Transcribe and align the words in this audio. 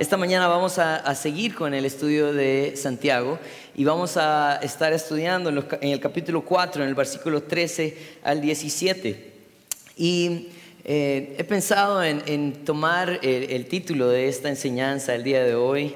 esta 0.00 0.16
mañana 0.16 0.48
vamos 0.48 0.78
a, 0.78 1.14
seguir 1.14 1.54
con 1.54 1.74
el 1.74 1.84
estudio 1.84 2.32
de 2.32 2.72
Santiago 2.74 3.38
y 3.76 3.84
vamos 3.84 4.16
a 4.16 4.58
estar 4.62 4.94
estudiando 4.94 5.50
en, 5.50 5.88
el 5.92 6.00
capítulo 6.00 6.40
4, 6.40 6.82
en 6.82 6.88
el 6.88 6.94
versículo 6.94 7.42
13 7.42 7.98
al 8.24 8.40
17. 8.40 9.32
Y 9.98 10.48
eh, 10.84 11.36
he 11.36 11.44
pensado 11.44 12.02
en, 12.02 12.64
tomar 12.64 13.20
el, 13.22 13.66
título 13.66 14.08
de 14.08 14.28
esta 14.28 14.48
enseñanza 14.48 15.14
el 15.14 15.22
día 15.22 15.44
de 15.44 15.54
hoy 15.54 15.94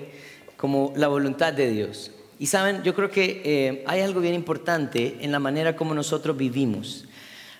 como 0.58 0.92
la 0.96 1.08
voluntad 1.08 1.54
de 1.54 1.70
Dios. 1.70 2.10
Y 2.38 2.48
saben, 2.48 2.82
yo 2.82 2.94
creo 2.94 3.10
que 3.10 3.40
eh, 3.42 3.84
hay 3.86 4.02
algo 4.02 4.20
bien 4.20 4.34
importante 4.34 5.16
en 5.22 5.32
la 5.32 5.38
manera 5.38 5.76
como 5.76 5.94
nosotros 5.94 6.36
vivimos. 6.36 7.06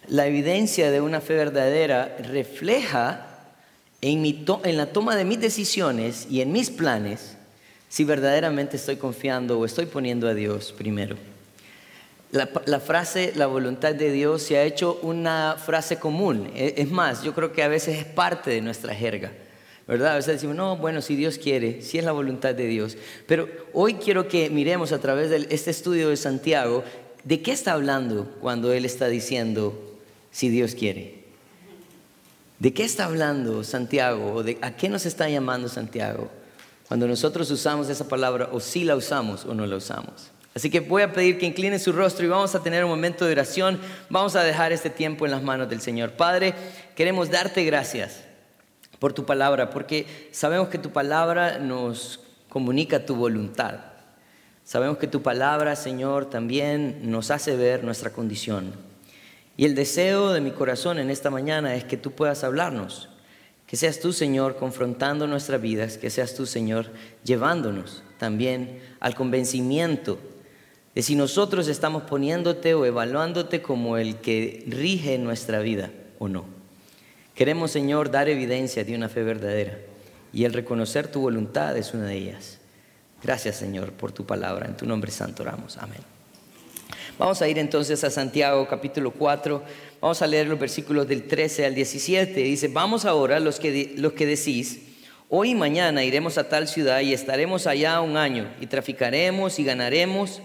La 0.09 0.27
evidencia 0.27 0.91
de 0.91 1.01
una 1.01 1.23
fe 1.23 1.37
verdadera 1.37 2.19
refleja 2.19 3.34
en, 4.05 4.77
la 4.77 4.87
toma 4.87 5.17
de 5.17 5.25
mis 5.25 5.41
decisiones 5.41 6.27
y 6.31 6.43
en 6.43 6.53
mis 6.53 6.71
planes 6.71 7.37
si 7.89 8.05
verdaderamente 8.05 8.77
estoy 8.77 8.97
confiando 8.97 9.59
o 9.59 9.65
estoy 9.65 9.87
poniendo 9.87 10.29
a 10.29 10.35
Dios 10.35 10.75
primero. 10.77 11.17
La, 12.33 12.81
frase 12.81 13.33
la 13.37 13.47
voluntad 13.47 13.95
de 13.95 14.11
Dios 14.11 14.43
se 14.43 14.59
ha 14.59 14.65
hecho 14.65 14.99
una 15.03 15.57
frase 15.57 15.99
común. 15.99 16.51
E, 16.55 16.75
es 16.79 16.91
más, 16.91 17.23
yo 17.23 17.33
creo 17.33 17.53
que 17.53 17.63
a 17.63 17.69
veces 17.69 17.97
es 17.99 18.05
parte 18.05 18.51
de 18.51 18.61
nuestra 18.61 18.95
jerga. 18.95 19.33
¿verdad? 19.87 20.13
A 20.13 20.17
veces 20.17 20.35
decimos, 20.35 20.57
no, 20.57 20.77
bueno, 20.77 21.01
si 21.01 21.15
Dios 21.15 21.39
quiere, 21.39 21.81
si 21.81 21.99
es 21.99 22.05
la 22.05 22.13
voluntad 22.13 22.55
de 22.55 22.67
Dios. 22.67 22.97
Pero 23.27 23.49
hoy 23.73 23.95
quiero 23.95 24.29
que 24.29 24.51
miremos 24.51 24.93
a 24.93 24.99
través 24.99 25.31
de 25.31 25.47
este 25.51 25.71
estudio 25.71 26.09
de 26.09 26.17
Santiago, 26.17 26.83
¿de 27.23 27.41
qué 27.41 27.53
está 27.53 27.73
hablando 27.73 28.29
cuando 28.41 28.73
Él 28.73 28.85
está 28.85 29.07
diciendo, 29.09 29.97
si 30.33 30.49
Dios 30.49 30.75
quiere? 30.75 31.24
¿De 32.65 32.73
qué 32.73 32.85
está 32.85 33.05
hablando 33.05 33.63
Santiago? 33.63 34.43
de, 34.43 34.57
¿A 34.63 34.75
qué 34.75 34.89
nos 34.89 35.05
está 35.05 35.29
llamando 35.29 35.69
Santiago? 35.69 36.31
Cuando 36.89 37.07
nosotros 37.07 37.51
usamos 37.51 37.91
esa 37.91 38.09
palabra, 38.09 38.49
o 38.53 38.59
si 38.59 38.85
la 38.85 38.97
usamos 38.97 39.45
o 39.45 39.53
no 39.53 39.67
la 39.67 39.77
usamos. 39.77 40.31
Así 40.55 40.71
que 40.71 40.81
voy 40.81 41.03
a 41.03 41.13
pedir 41.13 41.37
que 41.37 41.45
incline 41.45 41.79
su 41.79 41.93
rostro 41.93 42.25
y 42.25 42.31
vamos 42.31 42.55
a 42.55 42.63
tener 42.63 42.83
un 42.83 42.89
momento 42.89 43.27
de 43.27 43.33
oración. 43.33 43.79
Vamos 44.09 44.35
a 44.35 44.43
dejar 44.43 44.73
este 44.73 44.89
tiempo 44.89 45.27
en 45.27 45.33
las 45.33 45.43
manos 45.43 45.69
del 45.69 45.83
Señor. 45.83 46.13
Padre, 46.13 46.55
queremos 46.97 47.31
darte 47.31 47.63
gracias 47.65 48.23
por 48.99 49.13
tu 49.13 49.27
palabra, 49.27 49.69
porque 49.69 50.31
sabemos 50.33 50.69
que 50.69 50.79
tu 50.79 50.89
palabra 50.89 51.59
nos 51.59 52.21
comunica 52.49 53.05
tu 53.05 53.15
voluntad. 53.15 53.81
Sabemos 54.65 54.97
que 54.97 55.07
tu 55.07 55.21
palabra, 55.21 55.77
Señor, 55.77 56.31
también 56.31 57.11
nos 57.11 57.31
hace 57.31 57.57
ver 57.57 57.85
nuestra 57.85 58.09
condición. 58.15 58.94
Y 59.57 59.65
el 59.65 59.75
deseo 59.75 60.33
de 60.33 60.41
mi 60.41 60.51
corazón 60.51 60.99
en 60.99 61.11
esta 61.11 61.31
mañana 61.31 61.75
es 61.75 61.85
que 61.85 61.97
tú 61.97 62.13
puedas 62.13 62.43
hablarnos, 62.43 63.09
que 63.67 63.77
seas 63.77 64.01
tú, 64.01 64.13
Señor, 64.13 64.57
confrontando 64.57 65.27
nuestras 65.27 65.61
vidas, 65.61 65.97
que 65.97 66.11
seas 66.11 66.35
tú, 66.35 66.47
Señor, 66.47 66.91
llevándonos 67.25 68.03
también 68.19 68.81
al 69.01 69.15
convencimiento 69.15 70.19
de 70.95 71.03
si 71.03 71.17
nosotros 71.17 71.69
estamos 71.69 72.05
poniéndote 72.05 72.75
o 72.75 72.85
evaluándote 72.85 73.63
como 73.63 73.97
el 73.97 74.17
que 74.17 74.65
rige 74.69 75.19
nuestra 75.19 75.61
vida 75.61 75.91
o 76.19 76.29
no. 76.29 76.45
Queremos, 77.35 77.73
Señor, 77.73 78.11
dar 78.11 78.29
evidencia 78.29 78.85
de 78.85 78.95
una 78.95 79.09
fe 79.09 79.25
verdadera 79.25 79.79
y 80.33 80.45
el 80.45 80.53
reconocer 80.53 81.09
tu 81.09 81.21
voluntad 81.21 81.77
es 81.77 81.95
una 81.95 82.07
de 82.07 82.17
ellas. 82.17 82.59
Gracias, 83.23 83.57
Señor, 83.57 83.93
por 83.93 84.13
tu 84.13 84.25
palabra. 84.25 84.67
En 84.67 84.77
tu 84.77 84.87
nombre 84.87 85.11
santo 85.11 85.43
oramos. 85.43 85.79
Amén. 85.79 86.14
Vamos 87.17 87.41
a 87.43 87.49
ir 87.49 87.61
entonces 87.61 88.03
a 88.03 88.11
Santiago 88.11 88.67
capítulo 88.67 89.13
4, 89.13 89.63
vamos 90.01 90.21
a 90.21 90.27
leer 90.27 90.49
los 90.49 90.59
versículos 90.59 91.07
del 91.07 91.29
13 91.29 91.65
al 91.65 91.73
17. 91.73 92.43
Dice, 92.43 92.67
vamos 92.67 93.05
ahora 93.05 93.39
los 93.39 93.61
que, 93.61 93.95
los 93.97 94.15
que 94.15 94.27
decís, 94.27 94.81
hoy 95.29 95.51
y 95.51 95.55
mañana 95.55 96.03
iremos 96.03 96.39
a 96.39 96.49
tal 96.49 96.67
ciudad 96.67 97.03
y 97.03 97.13
estaremos 97.13 97.69
allá 97.69 98.01
un 98.01 98.17
año 98.17 98.53
y 98.61 98.67
traficaremos 98.67 99.61
y 99.61 99.65
ganaremos 99.65 100.43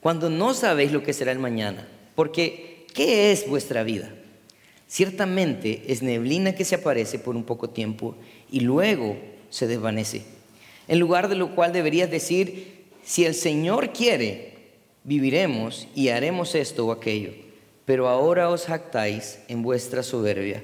cuando 0.00 0.30
no 0.30 0.54
sabéis 0.54 0.92
lo 0.92 1.02
que 1.02 1.12
será 1.12 1.30
el 1.30 1.40
mañana. 1.40 1.86
Porque, 2.14 2.86
¿qué 2.94 3.30
es 3.30 3.46
vuestra 3.46 3.82
vida? 3.82 4.10
Ciertamente 4.86 5.82
es 5.88 6.00
neblina 6.00 6.54
que 6.54 6.64
se 6.64 6.76
aparece 6.76 7.18
por 7.18 7.36
un 7.36 7.44
poco 7.44 7.68
tiempo 7.68 8.16
y 8.50 8.60
luego 8.60 9.18
se 9.50 9.66
desvanece. 9.66 10.22
En 10.88 11.00
lugar 11.00 11.28
de 11.28 11.36
lo 11.36 11.54
cual 11.54 11.74
deberías 11.74 12.10
decir, 12.10 12.86
si 13.04 13.26
el 13.26 13.34
Señor 13.34 13.92
quiere, 13.92 14.57
viviremos 15.08 15.88
y 15.94 16.10
haremos 16.10 16.54
esto 16.54 16.86
o 16.86 16.92
aquello. 16.92 17.32
Pero 17.86 18.08
ahora 18.08 18.50
os 18.50 18.66
jactáis 18.66 19.38
en 19.48 19.62
vuestra 19.62 20.02
soberbia. 20.02 20.62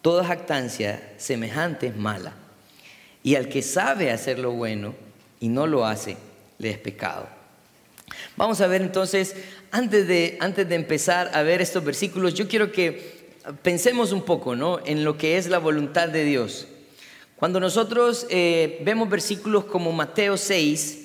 Toda 0.00 0.24
jactancia 0.24 1.12
semejante 1.18 1.88
es 1.88 1.96
mala. 1.96 2.32
Y 3.22 3.34
al 3.34 3.50
que 3.50 3.60
sabe 3.60 4.10
hacer 4.10 4.38
lo 4.38 4.52
bueno 4.52 4.94
y 5.38 5.48
no 5.48 5.66
lo 5.66 5.84
hace, 5.84 6.16
le 6.58 6.70
es 6.70 6.78
pecado. 6.78 7.28
Vamos 8.36 8.62
a 8.62 8.66
ver 8.66 8.80
entonces, 8.80 9.36
antes 9.70 10.08
de, 10.08 10.38
antes 10.40 10.66
de 10.66 10.74
empezar 10.74 11.30
a 11.34 11.42
ver 11.42 11.60
estos 11.60 11.84
versículos, 11.84 12.32
yo 12.32 12.48
quiero 12.48 12.72
que 12.72 13.34
pensemos 13.62 14.12
un 14.12 14.22
poco 14.22 14.56
¿no? 14.56 14.78
en 14.86 15.04
lo 15.04 15.18
que 15.18 15.36
es 15.36 15.48
la 15.48 15.58
voluntad 15.58 16.08
de 16.08 16.24
Dios. 16.24 16.68
Cuando 17.36 17.60
nosotros 17.60 18.26
eh, 18.30 18.80
vemos 18.82 19.10
versículos 19.10 19.64
como 19.64 19.92
Mateo 19.92 20.38
6, 20.38 21.03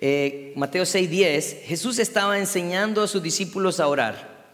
eh, 0.00 0.52
Mateo 0.54 0.84
6:10, 0.84 1.62
Jesús 1.64 1.98
estaba 1.98 2.38
enseñando 2.38 3.02
a 3.02 3.08
sus 3.08 3.22
discípulos 3.22 3.80
a 3.80 3.88
orar. 3.88 4.46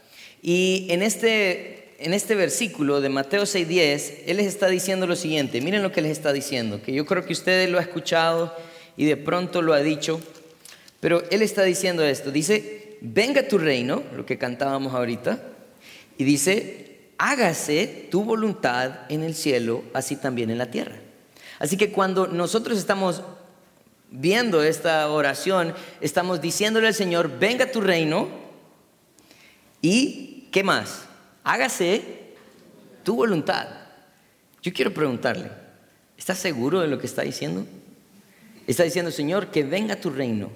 Y 0.43 0.87
en 0.91 1.03
este, 1.03 1.95
en 1.99 2.15
este 2.15 2.35
versículo 2.35 3.01
de 3.01 3.11
Mateo 3.11 3.43
6:10, 3.43 4.23
Él 4.27 4.39
les 4.39 4.47
está 4.47 4.69
diciendo 4.69 5.07
lo 5.07 5.17
siguiente, 5.17 5.61
miren 5.61 5.83
lo 5.83 5.93
que 5.93 6.01
les 6.01 6.13
está 6.13 6.33
diciendo, 6.33 6.81
que 6.83 6.93
yo 6.93 7.05
creo 7.05 7.27
que 7.27 7.35
ustedes 7.35 7.69
lo 7.69 7.79
han 7.79 7.85
escuchado 7.85 8.57
y 8.97 9.05
de 9.05 9.19
pronto 9.19 9.61
lo 9.61 9.75
ha 9.75 9.81
dicho, 9.81 10.21
pero 11.01 11.23
Él 11.31 11.43
está 11.43 11.63
diciendo 11.63 12.03
esto, 12.05 12.31
dice, 12.31 12.97
venga 13.03 13.47
tu 13.47 13.59
reino, 13.59 14.03
lo 14.17 14.25
que 14.25 14.39
cantábamos 14.39 14.95
ahorita, 14.95 15.43
y 16.17 16.25
dice, 16.25 17.11
hágase 17.19 18.09
tu 18.11 18.25
voluntad 18.25 19.01
en 19.11 19.23
el 19.23 19.35
cielo, 19.35 19.85
así 19.93 20.17
también 20.17 20.51
en 20.51 20.57
la 20.57 20.71
tierra. 20.71 20.97
Así 21.59 21.77
que 21.77 21.91
cuando 21.91 22.27
nosotros 22.27 22.79
estamos 22.79 23.23
viendo 24.17 24.63
esta 24.63 25.11
oración, 25.11 25.75
estamos 26.01 26.41
diciéndole 26.41 26.87
al 26.87 26.95
Señor, 26.95 27.39
venga 27.39 27.73
tu 27.73 27.81
reino 27.81 28.29
y, 29.83 30.49
¿qué 30.53 30.63
más? 30.63 31.07
Hágase 31.43 32.03
tu 33.03 33.17
voluntad. 33.17 33.67
Yo 34.63 34.73
quiero 34.73 34.95
preguntarle, 34.95 35.51
¿está 36.17 36.35
seguro 36.35 36.81
de 36.81 36.89
lo 36.89 36.99
que 36.99 37.07
está 37.07 37.23
diciendo? 37.23 37.67
Está 38.69 38.85
diciendo, 38.85 39.11
Señor, 39.11 39.49
que 39.49 39.65
venga 39.65 39.97
tu 39.97 40.11
reino. 40.11 40.49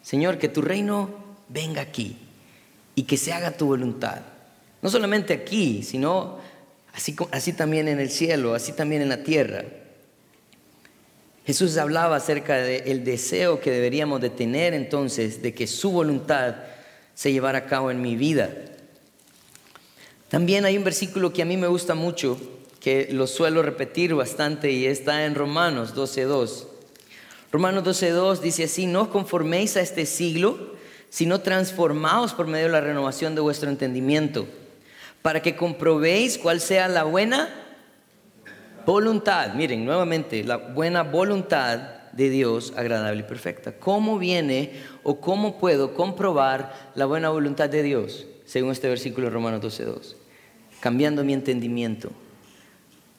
Señor, 0.00 0.38
que 0.38 0.48
tu 0.48 0.62
reino 0.62 1.10
venga 1.48 1.82
aquí 1.82 2.16
y 2.94 3.02
que 3.02 3.16
se 3.16 3.32
haga 3.32 3.50
tu 3.50 3.66
voluntad. 3.66 4.20
No 4.80 4.88
solamente 4.88 5.34
aquí, 5.34 5.82
sino 5.82 6.38
así, 6.94 7.16
así 7.32 7.52
también 7.52 7.88
en 7.88 7.98
el 7.98 8.10
cielo, 8.10 8.54
así 8.54 8.72
también 8.72 9.02
en 9.02 9.08
la 9.08 9.24
tierra. 9.24 9.64
Jesús 11.46 11.76
hablaba 11.76 12.16
acerca 12.16 12.56
del 12.56 13.04
deseo 13.04 13.60
que 13.60 13.70
deberíamos 13.70 14.20
de 14.20 14.30
tener 14.30 14.74
entonces 14.74 15.42
de 15.42 15.54
que 15.54 15.68
su 15.68 15.92
voluntad 15.92 16.56
se 17.14 17.32
llevara 17.32 17.58
a 17.58 17.66
cabo 17.66 17.92
en 17.92 18.02
mi 18.02 18.16
vida. 18.16 18.50
También 20.28 20.64
hay 20.64 20.76
un 20.76 20.82
versículo 20.82 21.32
que 21.32 21.42
a 21.42 21.44
mí 21.44 21.56
me 21.56 21.68
gusta 21.68 21.94
mucho, 21.94 22.36
que 22.80 23.08
lo 23.12 23.28
suelo 23.28 23.62
repetir 23.62 24.12
bastante 24.14 24.72
y 24.72 24.86
está 24.86 25.24
en 25.24 25.36
Romanos 25.36 25.94
12.2. 25.94 26.66
Romanos 27.52 27.84
12.2 27.84 28.40
dice 28.40 28.64
así, 28.64 28.86
no 28.86 29.02
os 29.02 29.08
conforméis 29.08 29.76
a 29.76 29.82
este 29.82 30.04
siglo, 30.04 30.74
sino 31.10 31.42
transformaos 31.42 32.34
por 32.34 32.48
medio 32.48 32.66
de 32.66 32.72
la 32.72 32.80
renovación 32.80 33.36
de 33.36 33.40
vuestro 33.40 33.70
entendimiento, 33.70 34.48
para 35.22 35.42
que 35.42 35.54
comprobéis 35.54 36.38
cuál 36.38 36.60
sea 36.60 36.88
la 36.88 37.04
buena, 37.04 37.65
voluntad, 38.86 39.52
miren 39.54 39.84
nuevamente, 39.84 40.42
la 40.44 40.56
buena 40.56 41.02
voluntad 41.02 41.78
de 42.12 42.30
Dios 42.30 42.72
agradable 42.76 43.20
y 43.20 43.24
perfecta. 43.24 43.72
¿Cómo 43.72 44.18
viene 44.18 44.80
o 45.02 45.20
cómo 45.20 45.58
puedo 45.58 45.92
comprobar 45.92 46.90
la 46.94 47.04
buena 47.04 47.28
voluntad 47.28 47.68
de 47.68 47.82
Dios? 47.82 48.26
Según 48.46 48.70
este 48.70 48.88
versículo 48.88 49.26
de 49.26 49.34
Romanos 49.34 49.60
12.2. 49.60 50.14
Cambiando 50.80 51.24
mi 51.24 51.34
entendimiento, 51.34 52.10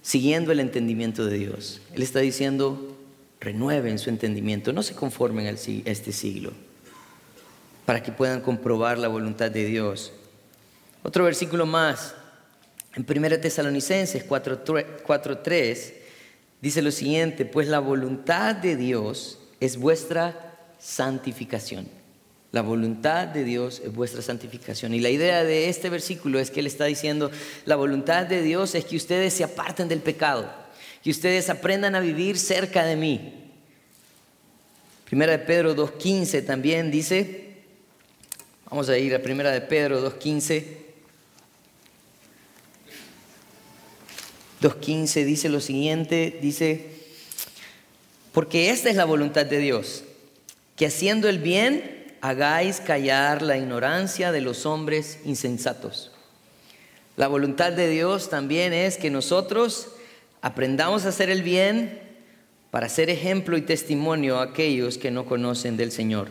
siguiendo 0.02 0.52
el 0.52 0.60
entendimiento 0.60 1.25
de 1.25 1.38
Dios. 1.38 1.81
Él 1.94 2.02
está 2.02 2.19
diciendo, 2.19 2.96
renueven 3.40 4.00
su 4.00 4.10
entendimiento, 4.10 4.74
no 4.74 4.81
se 4.81 4.96
conformen 4.96 5.48
a 5.48 5.52
este 5.52 6.12
siglo, 6.12 6.54
para 7.86 8.02
que 8.02 8.12
puedan 8.12 8.42
comprobar 8.42 8.98
la 8.98 9.10
voluntad 9.10 9.52
de 9.52 9.66
Dios. 9.66 10.14
Otro 11.04 11.25
versículo 11.25 11.66
más, 11.66 12.16
en 12.98 13.06
1 13.08 13.40
Tesalonicenses 13.40 14.28
4.3 14.28 15.94
dice 16.60 16.82
lo 16.82 16.92
siguiente, 16.92 17.46
pues 17.46 17.68
la 17.68 17.78
voluntad 17.78 18.56
de 18.56 18.76
Dios 18.76 19.38
es 19.60 19.78
vuestra 19.78 20.58
santificación. 20.80 21.88
La 22.52 22.64
voluntad 22.64 23.28
de 23.28 23.44
Dios 23.44 23.84
es 23.86 23.94
vuestra 23.94 24.24
santificación. 24.24 24.96
Y 24.96 25.00
la 25.00 25.12
idea 25.12 25.44
de 25.44 25.70
este 25.70 25.92
versículo 25.92 26.40
es 26.40 26.50
que 26.50 26.62
Él 26.62 26.66
está 26.66 26.86
diciendo, 26.86 27.30
la 27.66 27.76
voluntad 27.76 28.26
de 28.26 28.42
Dios 28.42 28.74
es 28.74 28.86
que 28.86 28.96
ustedes 28.96 29.34
se 29.34 29.44
aparten 29.44 29.88
del 29.88 30.00
pecado, 30.00 30.50
que 31.04 31.12
ustedes 31.12 31.52
aprendan 31.52 31.94
a 31.94 32.00
vivir 32.00 32.40
cerca 32.40 32.84
de 32.84 32.96
mí, 32.96 33.44
Primera 35.06 35.32
de 35.32 35.40
Pedro 35.40 35.74
2.15 35.74 36.46
también 36.46 36.92
dice, 36.92 37.54
vamos 38.70 38.90
a 38.90 38.98
ir 38.98 39.16
a 39.16 39.20
Primera 39.20 39.52
de 39.52 39.62
Pedro 39.62 40.04
2.15. 40.12 40.87
2.15 44.62 45.24
dice 45.25 45.50
lo 45.50 45.59
siguiente, 45.59 46.39
dice, 46.42 46.88
porque 48.31 48.69
esta 48.69 48.89
es 48.89 48.95
la 48.95 49.06
voluntad 49.06 49.45
de 49.45 49.59
Dios, 49.59 50.04
que 50.75 50.88
haciendo 50.88 51.30
el 51.30 51.39
bien 51.39 52.15
hagáis 52.21 52.80
callar 52.80 53.42
la 53.42 53.57
ignorancia 53.57 54.31
de 54.31 54.42
los 54.42 54.65
hombres 54.65 55.19
insensatos. 55.25 56.12
La 57.15 57.27
voluntad 57.27 57.71
de 57.71 57.89
Dios 57.89 58.30
también 58.30 58.74
es 58.74 58.98
que 58.98 59.09
nosotros 59.09 59.89
aprendamos 60.42 61.06
a 61.06 61.09
hacer 61.09 61.30
el 61.31 61.42
bien 61.42 62.00
para 62.69 62.89
ser 62.89 63.09
ejemplo 63.09 63.57
y 63.57 63.62
testimonio 63.62 64.38
a 64.38 64.44
aquellos 64.44 65.00
que 65.00 65.09
no 65.09 65.25
conocen 65.25 65.77
del 65.77 65.92
Señor. 65.92 66.30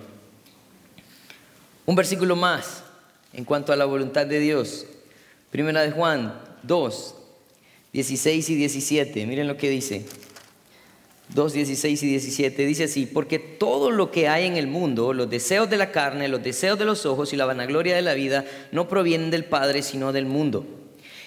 Un 1.87 1.97
versículo 1.97 2.37
más 2.37 2.85
en 3.33 3.45
cuanto 3.45 3.73
a 3.73 3.77
la 3.77 3.85
voluntad 3.85 4.27
de 4.27 4.39
Dios. 4.39 4.87
Primera 5.51 5.83
de 5.83 5.91
Juan 5.91 6.41
2, 6.63 7.16
16 7.97 8.51
y 8.51 8.57
17. 8.57 9.27
Miren 9.27 9.49
lo 9.49 9.57
que 9.57 9.71
dice. 9.71 10.05
2, 11.31 11.53
16 11.55 12.03
y 12.03 12.07
17. 12.09 12.67
Dice 12.67 12.85
así, 12.85 13.07
porque 13.07 13.39
todo 13.39 13.91
lo 13.91 14.11
que 14.11 14.29
hay 14.29 14.45
en 14.45 14.59
el 14.59 14.67
mundo, 14.67 15.15
los 15.15 15.31
deseos 15.31 15.71
de 15.71 15.79
la 15.79 15.93
carne, 15.93 16.29
los 16.29 16.43
deseos 16.43 16.79
de 16.79 16.85
los 16.85 17.07
ojos 17.07 17.33
y 17.33 17.37
la 17.37 17.47
vanagloria 17.47 17.97
de 17.97 18.03
la 18.03 18.13
vida, 18.13 18.45
no 18.71 18.87
provienen 18.87 19.31
del 19.31 19.47
Padre, 19.47 19.81
sino 19.81 20.13
del 20.13 20.27
mundo. 20.27 20.67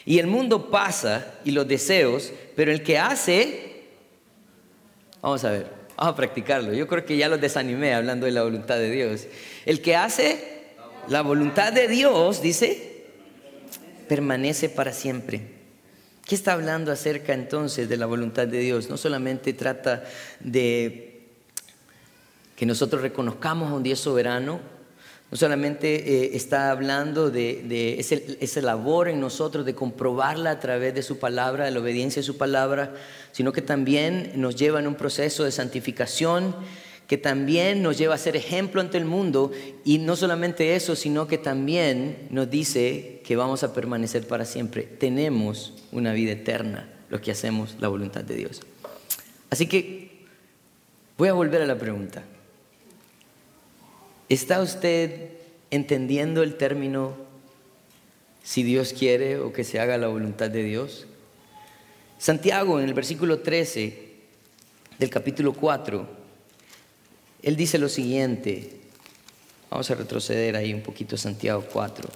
Y 0.06 0.20
el 0.20 0.28
mundo 0.28 0.70
pasa 0.70 1.40
y 1.44 1.50
los 1.50 1.68
deseos, 1.68 2.34
pero 2.56 2.72
el 2.72 2.84
que 2.84 3.00
hace, 3.00 3.86
vamos 5.24 5.44
a 5.46 5.50
ver, 5.50 5.72
vamos 5.98 6.14
a 6.14 6.16
practicarlo. 6.16 6.72
Yo 6.76 6.86
creo 6.86 7.04
que 7.04 7.18
ya 7.18 7.30
los 7.30 7.42
desanimé 7.42 7.96
hablando 7.96 8.28
de 8.28 8.32
la 8.32 8.44
voluntad 8.44 8.78
de 8.78 8.92
Dios. 8.92 9.26
El 9.66 9.82
que 9.82 9.96
hace 9.96 10.68
la 11.08 11.24
voluntad 11.24 11.74
de 11.74 11.88
Dios, 11.88 12.44
dice, 12.44 13.06
permanece 14.08 14.70
para 14.70 14.94
siempre. 14.94 15.59
¿Qué 16.30 16.36
está 16.36 16.54
hablando 16.54 16.92
acerca 16.92 17.34
entonces 17.34 17.90
de 17.90 17.98
la 17.98 18.06
voluntad 18.06 18.48
de 18.48 18.60
Dios? 18.60 18.88
No 18.88 18.98
solamente 18.98 19.52
trata 19.54 20.04
de 20.40 21.24
que 22.56 22.68
nosotros 22.68 23.02
reconozcamos 23.02 23.72
a 23.72 23.74
un 23.74 23.82
Dios 23.82 24.00
soberano, 24.00 24.60
no 25.32 25.38
solamente 25.38 25.96
eh, 25.96 26.36
está 26.36 26.70
hablando 26.70 27.32
de, 27.32 27.96
ese, 27.98 28.62
labor 28.62 29.10
en 29.10 29.20
nosotros 29.20 29.66
de 29.66 29.74
comprobarla 29.74 30.52
a 30.52 30.60
través 30.60 30.94
de 30.94 31.02
su 31.02 31.18
palabra, 31.18 31.66
de 31.66 31.72
la 31.72 31.80
obediencia 31.80 32.20
a 32.20 32.24
su 32.24 32.38
palabra, 32.38 32.94
sino 33.32 33.52
que 33.52 33.64
también 33.64 34.34
nos 34.36 34.56
lleva 34.56 34.80
en 34.80 34.86
un 34.86 34.94
proceso 34.94 35.46
de 35.46 35.52
santificación, 35.52 36.56
que 37.10 37.18
también 37.18 37.82
nos 37.82 37.98
lleva 37.98 38.14
a 38.14 38.20
ser 38.20 38.36
ejemplo 38.36 38.82
ante 38.82 39.00
el 39.00 39.06
mundo 39.06 39.52
y 39.84 39.98
no 39.98 40.16
solamente 40.16 40.76
eso, 40.76 40.96
sino 40.96 41.28
que 41.28 41.40
también 41.40 42.28
nos 42.30 42.52
dice 42.52 43.22
que 43.26 43.36
vamos 43.36 43.64
a 43.64 43.74
permanecer 43.74 44.28
para 44.28 44.46
siempre. 44.46 44.84
Tenemos 44.84 45.74
una 45.92 46.14
vida 46.14 46.34
eterna 46.34 46.88
los 47.10 47.20
que 47.22 47.32
hacemos 47.32 47.78
la 47.80 47.88
voluntad 47.88 48.24
de 48.24 48.36
Dios. 48.36 48.62
Así 49.50 49.66
que 49.66 50.28
voy 51.18 51.30
a 51.30 51.34
volver 51.34 51.64
a 51.64 51.66
la 51.66 51.80
pregunta. 51.80 52.22
¿Está 54.30 54.62
usted 54.62 55.32
entendiendo 55.72 56.44
el 56.44 56.58
término 56.58 57.18
si 58.44 58.62
Dios 58.62 58.94
quiere 58.94 59.40
o 59.40 59.52
que 59.52 59.64
se 59.64 59.80
haga 59.80 59.98
la 59.98 60.10
voluntad 60.10 60.52
de 60.52 60.62
Dios? 60.62 61.08
Santiago 62.20 62.80
en 62.80 62.88
el 62.88 62.94
versículo 62.94 63.40
13 63.40 64.10
del 65.00 65.10
capítulo 65.10 65.54
4, 65.54 66.19
él 67.42 67.56
dice 67.56 67.78
lo 67.78 67.90
siguiente, 67.90 68.70
vamos 69.70 69.90
a 69.92 69.96
retroceder 69.96 70.56
ahí 70.56 70.74
un 70.74 70.82
poquito 70.82 71.18
Santiago 71.18 71.66
4, 71.72 72.10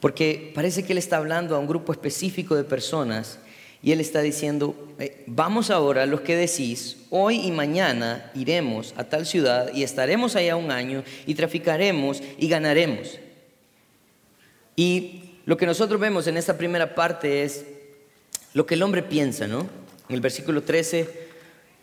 porque 0.00 0.52
parece 0.54 0.84
que 0.84 0.92
él 0.92 0.98
está 0.98 1.16
hablando 1.16 1.56
a 1.56 1.58
un 1.58 1.66
grupo 1.66 1.92
específico 1.92 2.54
de 2.54 2.64
personas 2.64 3.38
y 3.82 3.92
él 3.92 4.00
está 4.00 4.22
diciendo, 4.22 4.74
eh, 4.98 5.24
vamos 5.26 5.70
ahora 5.70 6.06
los 6.06 6.22
que 6.22 6.36
decís, 6.36 6.96
hoy 7.10 7.40
y 7.40 7.50
mañana 7.50 8.30
iremos 8.34 8.94
a 8.96 9.04
tal 9.04 9.26
ciudad 9.26 9.72
y 9.74 9.82
estaremos 9.82 10.36
allá 10.36 10.56
un 10.56 10.70
año 10.70 11.04
y 11.26 11.34
traficaremos 11.34 12.22
y 12.38 12.48
ganaremos. 12.48 13.18
Y 14.76 15.34
lo 15.44 15.56
que 15.56 15.66
nosotros 15.66 16.00
vemos 16.00 16.26
en 16.26 16.36
esta 16.36 16.56
primera 16.56 16.94
parte 16.94 17.42
es 17.42 17.66
lo 18.54 18.64
que 18.64 18.74
el 18.74 18.82
hombre 18.82 19.02
piensa, 19.02 19.46
¿no? 19.46 19.68
En 20.08 20.14
el 20.14 20.20
versículo 20.20 20.62
13 20.62 21.23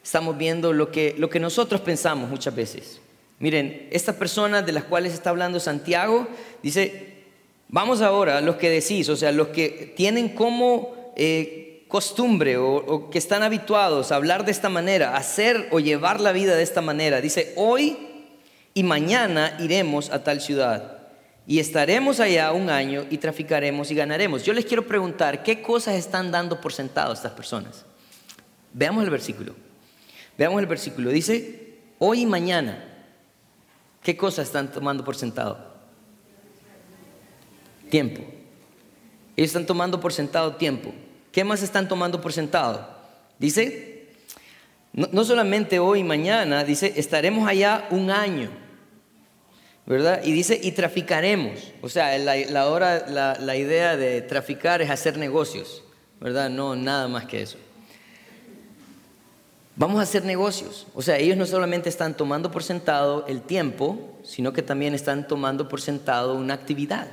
estamos 0.03 0.37
viendo 0.37 0.73
lo 0.73 0.91
que, 0.91 1.15
lo 1.17 1.29
que 1.29 1.39
nosotros 1.39 1.81
pensamos 1.81 2.29
muchas 2.29 2.55
veces. 2.55 3.01
Miren, 3.39 3.87
estas 3.91 4.15
personas 4.15 4.65
de 4.65 4.71
las 4.71 4.83
cuales 4.83 5.13
está 5.13 5.31
hablando 5.31 5.59
Santiago, 5.59 6.27
dice, 6.61 7.23
vamos 7.67 8.01
ahora 8.01 8.41
los 8.41 8.55
que 8.55 8.69
decís, 8.69 9.09
o 9.09 9.15
sea, 9.15 9.31
los 9.31 9.49
que 9.49 9.93
tienen 9.95 10.29
como... 10.29 11.13
Eh, 11.15 11.67
costumbre 11.91 12.55
o, 12.55 13.09
que 13.09 13.17
están 13.17 13.43
habituados 13.43 14.11
a 14.11 14.15
hablar 14.15 14.45
de 14.45 14.51
esta 14.51 14.69
manera, 14.69 15.09
a 15.09 15.17
hacer 15.17 15.67
o 15.71 15.81
llevar 15.81 16.21
la 16.21 16.31
vida 16.31 16.55
de 16.55 16.63
esta 16.63 16.79
manera. 16.79 17.19
Dice, 17.19 17.51
hoy 17.57 17.97
y 18.73 18.83
mañana 18.83 19.57
iremos 19.59 20.09
a 20.09 20.23
tal 20.23 20.39
ciudad 20.39 20.99
y 21.45 21.59
estaremos 21.59 22.21
allá 22.21 22.53
un 22.53 22.69
año 22.69 23.05
y 23.09 23.17
traficaremos 23.17 23.91
y 23.91 23.95
ganaremos. 23.95 24.45
Yo 24.45 24.53
les 24.53 24.65
quiero 24.65 24.87
preguntar, 24.87 25.43
¿qué 25.43 25.61
cosas 25.61 25.95
están 25.95 26.31
dando 26.31 26.61
por 26.61 26.71
sentado 26.71 27.11
estas 27.11 27.33
personas? 27.33 27.85
Veamos 28.71 29.03
el 29.03 29.09
versículo. 29.09 29.53
Veamos 30.41 30.59
el 30.59 30.65
versículo. 30.65 31.11
Dice, 31.11 31.75
hoy 31.99 32.21
y 32.21 32.25
mañana, 32.25 32.83
¿qué 34.01 34.17
cosas 34.17 34.47
están 34.47 34.71
tomando 34.71 35.03
por 35.03 35.15
sentado? 35.15 35.71
Tiempo. 37.91 38.23
Ellos 39.37 39.49
están 39.49 39.67
tomando 39.67 39.99
por 39.99 40.11
sentado 40.11 40.55
tiempo. 40.55 40.95
¿Qué 41.31 41.43
más 41.43 41.61
están 41.61 41.87
tomando 41.87 42.19
por 42.19 42.33
sentado? 42.33 42.89
Dice, 43.37 44.07
no, 44.93 45.23
solamente 45.23 45.77
hoy 45.77 45.99
y 45.99 46.03
mañana, 46.03 46.63
dice, 46.63 46.91
estaremos 46.95 47.47
allá 47.47 47.85
un 47.91 48.09
año, 48.09 48.49
¿verdad? 49.85 50.23
Y 50.23 50.31
dice, 50.31 50.59
y 50.59 50.71
traficaremos. 50.71 51.71
O 51.83 51.87
sea, 51.87 52.17
la, 52.17 52.35
la, 52.35 53.37
la 53.39 53.55
idea 53.55 53.95
de 53.95 54.23
traficar 54.23 54.81
es 54.81 54.89
hacer 54.89 55.19
negocios, 55.19 55.83
¿verdad? 56.19 56.49
No, 56.49 56.75
nada 56.75 57.07
más 57.07 57.25
que 57.25 57.43
eso. 57.43 57.59
Vamos 59.81 59.99
a 59.99 60.03
hacer 60.03 60.23
negocios. 60.25 60.85
O 60.93 61.01
sea, 61.01 61.17
ellos 61.17 61.35
no 61.35 61.47
solamente 61.47 61.89
están 61.89 62.15
tomando 62.15 62.51
por 62.51 62.61
sentado 62.61 63.25
el 63.27 63.41
tiempo, 63.41 64.19
sino 64.23 64.53
que 64.53 64.61
también 64.61 64.93
están 64.93 65.27
tomando 65.27 65.67
por 65.67 65.81
sentado 65.81 66.35
una 66.35 66.53
actividad. 66.53 67.07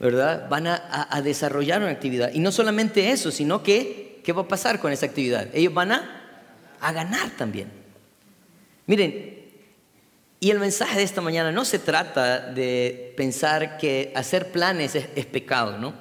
¿verdad? 0.00 0.48
Van 0.48 0.66
a, 0.66 1.20
desarrollar 1.22 1.80
una 1.80 1.92
actividad. 1.92 2.32
Y 2.34 2.40
no 2.40 2.50
solamente 2.50 3.12
eso, 3.12 3.30
sino 3.30 3.62
que, 3.62 4.20
¿qué 4.24 4.32
va 4.32 4.42
a 4.42 4.48
pasar 4.48 4.80
con 4.80 4.90
esa 4.90 5.06
actividad? 5.06 5.46
Ellos 5.52 5.72
van 5.72 5.92
a, 5.92 6.42
a 6.80 6.90
ganar 6.90 7.30
también. 7.36 7.70
Miren, 8.86 9.44
y 10.40 10.50
el 10.50 10.58
mensaje 10.58 10.98
de 10.98 11.04
esta 11.04 11.20
mañana 11.20 11.52
no 11.52 11.64
se 11.64 11.78
trata 11.78 12.50
de 12.50 13.14
pensar 13.16 13.78
que 13.78 14.10
hacer 14.16 14.50
planes 14.50 14.96
es, 14.96 15.26
pecado, 15.26 15.78
¿no? 15.78 15.94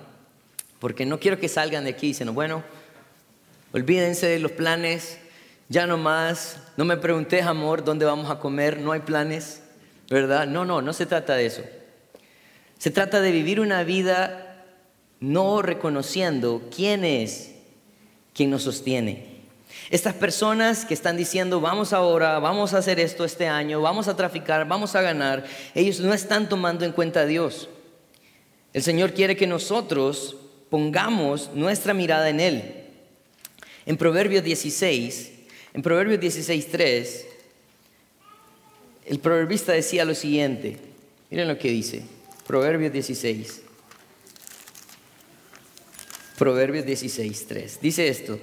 Porque 0.79 1.05
no 1.05 1.19
quiero 1.19 1.39
que 1.39 1.47
salgan 1.47 1.83
de 1.83 1.91
aquí 1.91 2.07
diciendo, 2.07 2.33
bueno, 2.33 2.63
olvídense 3.71 4.25
de 4.25 4.39
los 4.39 4.53
planes, 4.53 5.19
ya 5.69 5.85
no 5.85 5.97
más, 5.97 6.57
no 6.77 6.83
me 6.83 6.97
preguntes, 6.97 7.45
amor, 7.45 7.83
dónde 7.83 8.03
vamos 8.03 8.29
a 8.29 8.39
comer, 8.39 8.79
no 8.79 8.91
hay 8.91 9.01
planes, 9.01 9.61
¿verdad? 10.09 10.47
No, 10.47 10.65
no, 10.65 10.81
no 10.81 10.93
se 10.93 11.05
trata 11.05 11.35
de 11.35 11.45
eso. 11.45 11.61
Se 12.79 12.89
trata 12.89 13.21
de 13.21 13.31
vivir 13.31 13.59
una 13.59 13.83
vida 13.83 14.65
no 15.19 15.61
reconociendo 15.61 16.63
quién 16.75 17.05
es 17.05 17.51
quien 18.33 18.49
nos 18.49 18.63
sostiene. 18.63 19.29
Estas 19.91 20.15
personas 20.15 20.85
que 20.85 20.93
están 20.93 21.17
diciendo, 21.17 21.61
vamos 21.61 21.93
ahora, 21.93 22.39
vamos 22.39 22.73
a 22.73 22.79
hacer 22.79 22.99
esto 22.99 23.23
este 23.23 23.47
año, 23.47 23.81
vamos 23.81 24.07
a 24.07 24.15
traficar, 24.15 24.67
vamos 24.67 24.95
a 24.95 25.01
ganar, 25.01 25.45
ellos 25.75 25.99
no 25.99 26.13
están 26.13 26.49
tomando 26.49 26.83
en 26.83 26.93
cuenta 26.93 27.21
a 27.21 27.25
Dios. 27.25 27.69
El 28.73 28.81
Señor 28.81 29.13
quiere 29.13 29.35
que 29.35 29.45
nosotros 29.45 30.35
pongamos 30.69 31.51
nuestra 31.53 31.93
mirada 31.93 32.29
en 32.29 32.39
Él. 32.39 32.85
En 33.85 33.97
Proverbios 33.97 34.43
16, 34.43 35.38
en 35.73 35.81
Proverbios 35.81 36.19
16, 36.19 36.67
3, 36.71 37.25
el 39.05 39.19
proverbista 39.19 39.73
decía 39.73 40.05
lo 40.05 40.15
siguiente, 40.15 40.77
miren 41.29 41.47
lo 41.47 41.57
que 41.57 41.69
dice. 41.69 42.03
Proverbios 42.45 42.91
16. 42.91 43.61
Proverbios 46.37 46.85
16, 46.85 47.47
3. 47.47 47.81
Dice 47.81 48.07
esto. 48.07 48.39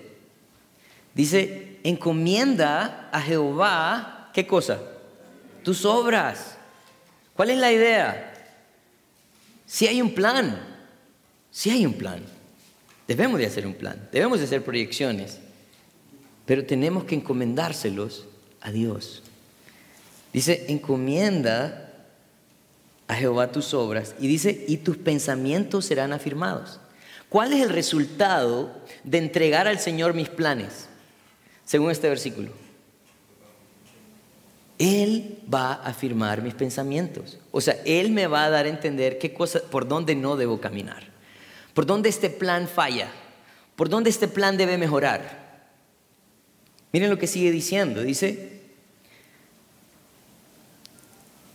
Dice, 1.15 1.79
encomienda 1.83 3.09
a 3.11 3.21
Jehová, 3.21 4.31
¿qué 4.35 4.47
cosa? 4.47 4.81
Tus 5.63 5.85
obras. 5.85 6.57
¿Cuál 7.35 7.51
es 7.51 7.59
la 7.59 7.73
idea? 7.73 8.35
Si 9.67 9.87
hay 9.87 10.03
un 10.03 10.15
plan, 10.15 10.63
si 11.51 11.71
hay 11.71 11.87
un 11.87 11.95
plan. 11.95 12.23
Debemos 13.09 13.39
de 13.39 13.47
hacer 13.47 13.67
un 13.67 13.75
plan, 13.75 14.09
debemos 14.13 14.41
de 14.41 14.45
hacer 14.45 14.63
proyecciones, 14.63 15.39
pero 16.47 16.65
tenemos 16.65 17.05
que 17.05 17.17
encomendárselos 17.17 18.27
a 18.61 18.71
Dios. 18.71 19.23
Dice, 20.33 20.67
encomienda 20.69 21.93
a 23.09 23.15
Jehová 23.15 23.53
tus 23.53 23.75
obras. 23.75 24.15
Y 24.21 24.29
dice, 24.29 24.65
y 24.67 24.79
tus 24.79 24.97
pensamientos 24.97 25.85
serán 25.85 26.13
afirmados. 26.13 26.81
¿Cuál 27.29 27.53
es 27.53 27.63
el 27.63 27.71
resultado 27.71 28.73
de 29.05 29.19
entregar 29.19 29.67
al 29.67 29.79
Señor 29.79 30.15
mis 30.15 30.29
planes? 30.29 30.87
Según 31.65 31.91
este 31.91 32.09
versículo. 32.09 32.51
Él 34.79 35.39
va 35.53 35.73
a 35.73 35.89
afirmar 35.89 36.43
mis 36.43 36.55
pensamientos. 36.55 37.39
O 37.51 37.61
sea, 37.61 37.77
Él 37.85 38.11
me 38.11 38.27
va 38.27 38.45
a 38.45 38.51
dar 38.51 38.67
a 38.67 38.69
entender 38.69 39.19
qué 39.19 39.33
cosa, 39.33 39.61
por 39.71 39.89
dónde 39.89 40.15
no 40.15 40.37
debo 40.37 40.61
caminar. 40.61 41.05
Por 41.75 41.87
dónde 41.87 42.09
este 42.09 42.31
plan 42.31 42.69
falla. 42.69 43.09
Por 43.75 43.89
dónde 43.89 44.11
este 44.11 44.29
plan 44.29 44.57
debe 44.57 44.79
mejorar. 44.79 45.46
Miren 46.93 47.11
lo 47.11 47.19
que 47.19 47.27
sigue 47.27 47.51
diciendo. 47.51 48.03
Dice, 48.03 48.61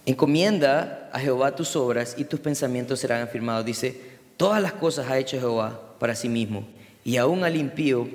encomienda 0.06 1.10
a 1.14 1.20
Jehová 1.20 1.56
tus 1.56 1.76
obras 1.76 2.16
y 2.18 2.26
tus 2.26 2.40
pensamientos 2.40 3.00
serán 3.00 3.22
afirmados. 3.22 3.66
Dice, 3.66 4.02
todas 4.38 4.62
las 4.62 4.74
cosas 4.74 5.10
ha 5.10 5.18
hecho 5.18 5.40
Jehová 5.40 5.96
para 6.00 6.16
sí 6.16 6.30
mismo 6.30 6.68
y 7.04 7.18
aún 7.18 7.44
al 7.44 7.56
impío 7.56 8.08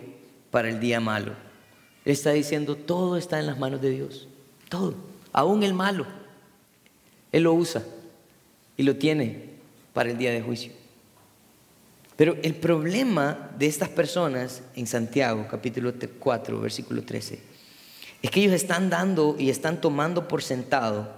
para 0.50 0.68
el 0.68 0.80
día 0.80 1.00
malo. 1.00 1.32
Él 2.04 2.12
está 2.12 2.32
diciendo, 2.32 2.76
todo 2.76 3.16
está 3.16 3.40
en 3.40 3.46
las 3.46 3.58
manos 3.58 3.80
de 3.80 3.90
Dios. 3.90 4.28
Todo, 4.68 4.94
aún 5.32 5.62
el 5.62 5.74
malo. 5.74 6.06
Él 7.32 7.42
lo 7.42 7.54
usa 7.54 7.82
y 8.76 8.82
lo 8.82 8.96
tiene 8.96 9.50
para 9.92 10.10
el 10.10 10.18
día 10.18 10.30
de 10.30 10.42
juicio. 10.42 10.72
Pero 12.16 12.36
el 12.42 12.54
problema 12.54 13.50
de 13.58 13.66
estas 13.66 13.90
personas 13.90 14.62
en 14.74 14.86
Santiago, 14.86 15.46
capítulo 15.50 15.92
4, 16.18 16.60
versículo 16.60 17.02
13, 17.02 17.40
es 18.22 18.30
que 18.30 18.40
ellos 18.40 18.54
están 18.54 18.88
dando 18.88 19.36
y 19.38 19.50
están 19.50 19.80
tomando 19.80 20.26
por 20.26 20.42
sentado 20.42 21.14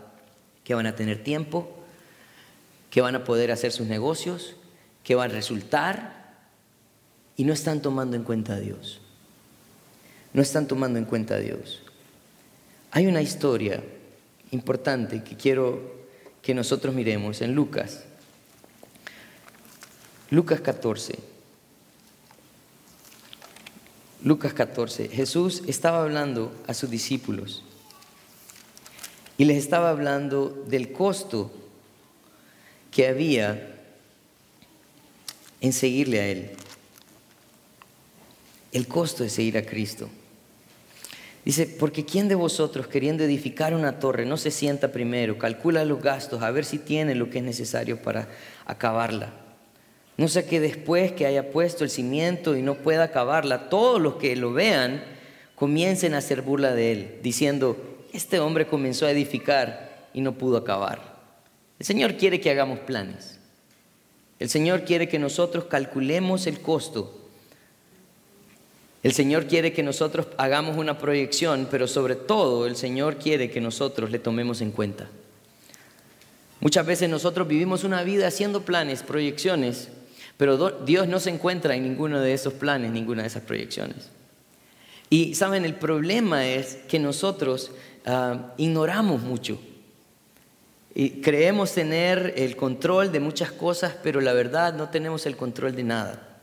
que 0.64 0.74
van 0.74 0.86
a 0.86 0.96
tener 0.96 1.22
tiempo, 1.22 1.68
que 2.90 3.00
van 3.00 3.14
a 3.14 3.24
poder 3.24 3.52
hacer 3.52 3.70
sus 3.70 3.86
negocios, 3.86 4.56
que 5.04 5.14
van 5.14 5.30
a 5.30 5.34
resultar, 5.34 6.18
y 7.36 7.44
no 7.44 7.52
están 7.52 7.80
tomando 7.80 8.16
en 8.16 8.24
cuenta 8.24 8.54
a 8.54 8.60
Dios. 8.60 9.00
No 10.32 10.42
están 10.42 10.66
tomando 10.66 10.98
en 10.98 11.04
cuenta 11.04 11.36
a 11.36 11.38
Dios. 11.38 11.82
Hay 12.90 13.06
una 13.06 13.22
historia 13.22 13.82
importante 14.50 15.22
que 15.22 15.36
quiero 15.36 15.98
que 16.42 16.54
nosotros 16.54 16.92
miremos 16.92 17.40
en 17.40 17.54
Lucas. 17.54 18.04
Lucas 20.30 20.60
14. 20.60 21.18
Lucas 24.24 24.52
14. 24.52 25.08
Jesús 25.08 25.62
estaba 25.66 26.02
hablando 26.02 26.52
a 26.66 26.74
sus 26.74 26.90
discípulos 26.90 27.64
y 29.38 29.46
les 29.46 29.56
estaba 29.56 29.88
hablando 29.88 30.50
del 30.68 30.92
costo 30.92 31.50
que 32.90 33.06
había 33.06 33.74
en 35.62 35.72
seguirle 35.72 36.20
a 36.20 36.26
Él. 36.26 36.50
El 38.72 38.86
costo 38.86 39.22
de 39.22 39.30
seguir 39.30 39.56
a 39.56 39.64
Cristo. 39.64 40.10
Dice, 41.42 41.66
porque 41.66 42.04
¿quién 42.04 42.28
de 42.28 42.34
vosotros 42.34 42.86
queriendo 42.88 43.24
edificar 43.24 43.72
una 43.72 43.98
torre 43.98 44.26
no 44.26 44.36
se 44.36 44.50
sienta 44.50 44.92
primero, 44.92 45.38
calcula 45.38 45.86
los 45.86 46.02
gastos, 46.02 46.42
a 46.42 46.50
ver 46.50 46.66
si 46.66 46.78
tiene 46.78 47.14
lo 47.14 47.30
que 47.30 47.38
es 47.38 47.44
necesario 47.44 48.02
para 48.02 48.28
acabarla? 48.66 49.47
No 50.18 50.28
sea 50.28 50.46
que 50.46 50.60
después 50.60 51.12
que 51.12 51.24
haya 51.24 51.50
puesto 51.50 51.84
el 51.84 51.90
cimiento 51.90 52.54
y 52.56 52.60
no 52.60 52.74
pueda 52.74 53.04
acabarla, 53.04 53.70
todos 53.70 53.98
los 53.98 54.16
que 54.16 54.36
lo 54.36 54.52
vean 54.52 55.02
comiencen 55.54 56.12
a 56.12 56.18
hacer 56.18 56.42
burla 56.42 56.74
de 56.74 56.92
él, 56.92 57.18
diciendo, 57.22 57.78
este 58.12 58.38
hombre 58.38 58.66
comenzó 58.66 59.06
a 59.06 59.10
edificar 59.10 60.08
y 60.12 60.20
no 60.20 60.34
pudo 60.34 60.58
acabar. 60.58 61.16
El 61.78 61.86
Señor 61.86 62.16
quiere 62.16 62.40
que 62.40 62.50
hagamos 62.50 62.80
planes. 62.80 63.38
El 64.38 64.50
Señor 64.50 64.84
quiere 64.84 65.08
que 65.08 65.18
nosotros 65.18 65.64
calculemos 65.64 66.46
el 66.46 66.60
costo 66.60 67.18
el 69.02 69.12
Señor 69.12 69.46
quiere 69.46 69.72
que 69.72 69.82
nosotros 69.82 70.26
hagamos 70.38 70.76
una 70.76 70.98
proyección, 70.98 71.68
pero 71.70 71.86
sobre 71.86 72.16
todo 72.16 72.66
el 72.66 72.76
Señor 72.76 73.16
quiere 73.16 73.50
que 73.50 73.60
nosotros 73.60 74.10
le 74.10 74.18
tomemos 74.18 74.60
en 74.60 74.72
cuenta. 74.72 75.08
Muchas 76.60 76.84
veces 76.84 77.08
nosotros 77.08 77.46
vivimos 77.46 77.84
una 77.84 78.02
vida 78.02 78.26
haciendo 78.26 78.62
planes, 78.62 79.04
proyecciones, 79.04 79.88
pero 80.38 80.70
Dios 80.70 81.08
no 81.08 81.20
se 81.20 81.30
encuentra 81.30 81.74
en 81.74 81.82
ninguno 81.82 82.20
de 82.20 82.32
esos 82.32 82.54
planes, 82.54 82.92
ninguna 82.92 83.22
de 83.22 83.28
esas 83.28 83.42
proyecciones. 83.42 84.08
Y 85.10 85.34
saben, 85.34 85.64
el 85.64 85.74
problema 85.74 86.46
es 86.46 86.76
que 86.88 87.00
nosotros 87.00 87.72
ah, 88.06 88.54
ignoramos 88.56 89.20
mucho. 89.22 89.60
Y 90.94 91.20
creemos 91.20 91.72
tener 91.72 92.34
el 92.36 92.56
control 92.56 93.10
de 93.10 93.20
muchas 93.20 93.50
cosas, 93.50 93.96
pero 94.02 94.20
la 94.20 94.32
verdad 94.32 94.74
no 94.74 94.88
tenemos 94.90 95.26
el 95.26 95.36
control 95.36 95.74
de 95.74 95.84
nada. 95.84 96.38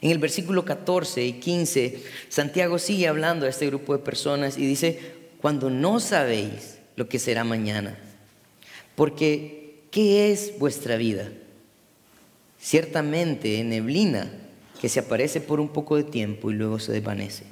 En 0.00 0.10
el 0.10 0.18
versículo 0.18 0.64
14 0.64 1.24
y 1.24 1.32
15, 1.34 2.04
Santiago 2.28 2.78
sigue 2.78 3.08
hablando 3.08 3.46
a 3.46 3.48
este 3.48 3.66
grupo 3.66 3.96
de 3.96 4.04
personas 4.04 4.56
y 4.56 4.66
dice, 4.66 5.00
cuando 5.40 5.68
no 5.68 5.98
sabéis 5.98 6.78
lo 6.94 7.08
que 7.08 7.18
será 7.18 7.42
mañana, 7.42 7.98
porque 8.94 9.82
¿qué 9.90 10.30
es 10.30 10.58
vuestra 10.58 10.96
vida? 10.96 11.28
Ciertamente 12.64 13.62
neblina 13.62 14.32
que 14.80 14.88
se 14.88 15.00
aparece 15.00 15.42
por 15.42 15.60
un 15.60 15.68
poco 15.68 15.96
de 15.96 16.02
tiempo 16.02 16.50
y 16.50 16.54
luego 16.54 16.78
se 16.78 16.92
desvanece. 16.92 17.44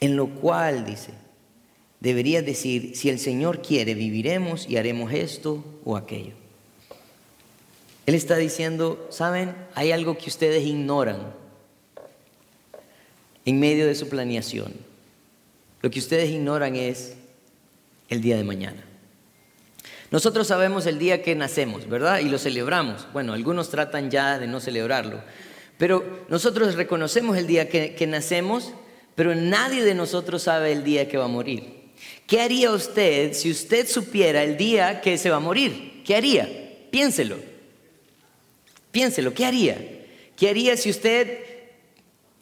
En 0.00 0.16
lo 0.16 0.28
cual, 0.28 0.84
dice, 0.84 1.12
debería 1.98 2.42
decir, 2.42 2.94
si 2.94 3.08
el 3.08 3.18
Señor 3.18 3.62
quiere, 3.62 3.94
viviremos 3.94 4.68
y 4.68 4.76
haremos 4.76 5.14
esto 5.14 5.64
o 5.82 5.96
aquello. 5.96 6.34
Él 8.04 8.14
está 8.14 8.36
diciendo, 8.36 9.08
¿saben? 9.08 9.54
Hay 9.74 9.92
algo 9.92 10.18
que 10.18 10.28
ustedes 10.28 10.62
ignoran 10.62 11.32
en 13.46 13.58
medio 13.58 13.86
de 13.86 13.94
su 13.94 14.10
planeación. 14.10 14.74
Lo 15.80 15.90
que 15.90 16.00
ustedes 16.00 16.28
ignoran 16.28 16.76
es 16.76 17.14
el 18.10 18.20
día 18.20 18.36
de 18.36 18.44
mañana. 18.44 18.87
Nosotros 20.10 20.46
sabemos 20.46 20.86
el 20.86 20.98
día 20.98 21.22
que 21.22 21.34
nacemos, 21.34 21.88
¿verdad? 21.88 22.20
Y 22.20 22.28
lo 22.28 22.38
celebramos. 22.38 23.06
Bueno, 23.12 23.34
algunos 23.34 23.68
tratan 23.68 24.10
ya 24.10 24.38
de 24.38 24.46
no 24.46 24.60
celebrarlo. 24.60 25.20
Pero 25.76 26.24
nosotros 26.28 26.74
reconocemos 26.74 27.36
el 27.36 27.46
día 27.46 27.68
que, 27.68 28.06
nacemos, 28.06 28.72
pero 29.14 29.34
nadie 29.34 29.84
de 29.84 29.94
nosotros 29.94 30.42
sabe 30.42 30.72
el 30.72 30.82
día 30.82 31.08
que 31.08 31.18
va 31.18 31.26
a 31.26 31.28
morir. 31.28 31.92
¿Qué 32.26 32.40
haría 32.40 32.70
usted 32.72 33.32
si 33.32 33.50
usted 33.50 33.86
supiera 33.86 34.42
el 34.42 34.56
día 34.56 35.00
que 35.00 35.18
se 35.18 35.30
va 35.30 35.36
a 35.36 35.40
morir? 35.40 36.02
¿Qué 36.04 36.16
haría? 36.16 36.48
Piénselo. 36.90 37.36
Piénselo, 38.90 39.34
¿qué 39.34 39.44
haría? 39.44 39.76
¿Qué 40.36 40.48
haría 40.48 40.76
si 40.76 40.90
usted 40.90 41.38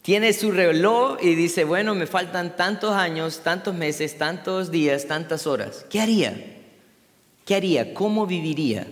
tiene 0.06 0.32
su 0.32 0.52
reloj 0.52 1.18
y 1.20 1.34
dice, 1.34 1.64
bueno, 1.64 1.96
me 1.96 2.06
faltan 2.06 2.54
tantos 2.54 2.94
años, 2.94 3.40
tantos 3.42 3.74
meses, 3.74 4.16
tantos 4.16 4.70
días, 4.70 5.08
tantas 5.08 5.48
horas. 5.48 5.84
¿Qué 5.90 6.00
haría? 6.00 6.55
¿Qué 7.46 7.54
haría? 7.54 7.94
¿Cómo 7.94 8.26
viviría? 8.26 8.88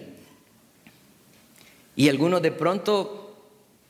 Y 1.96 2.08
algunos 2.08 2.40
de 2.40 2.52
pronto 2.52 3.36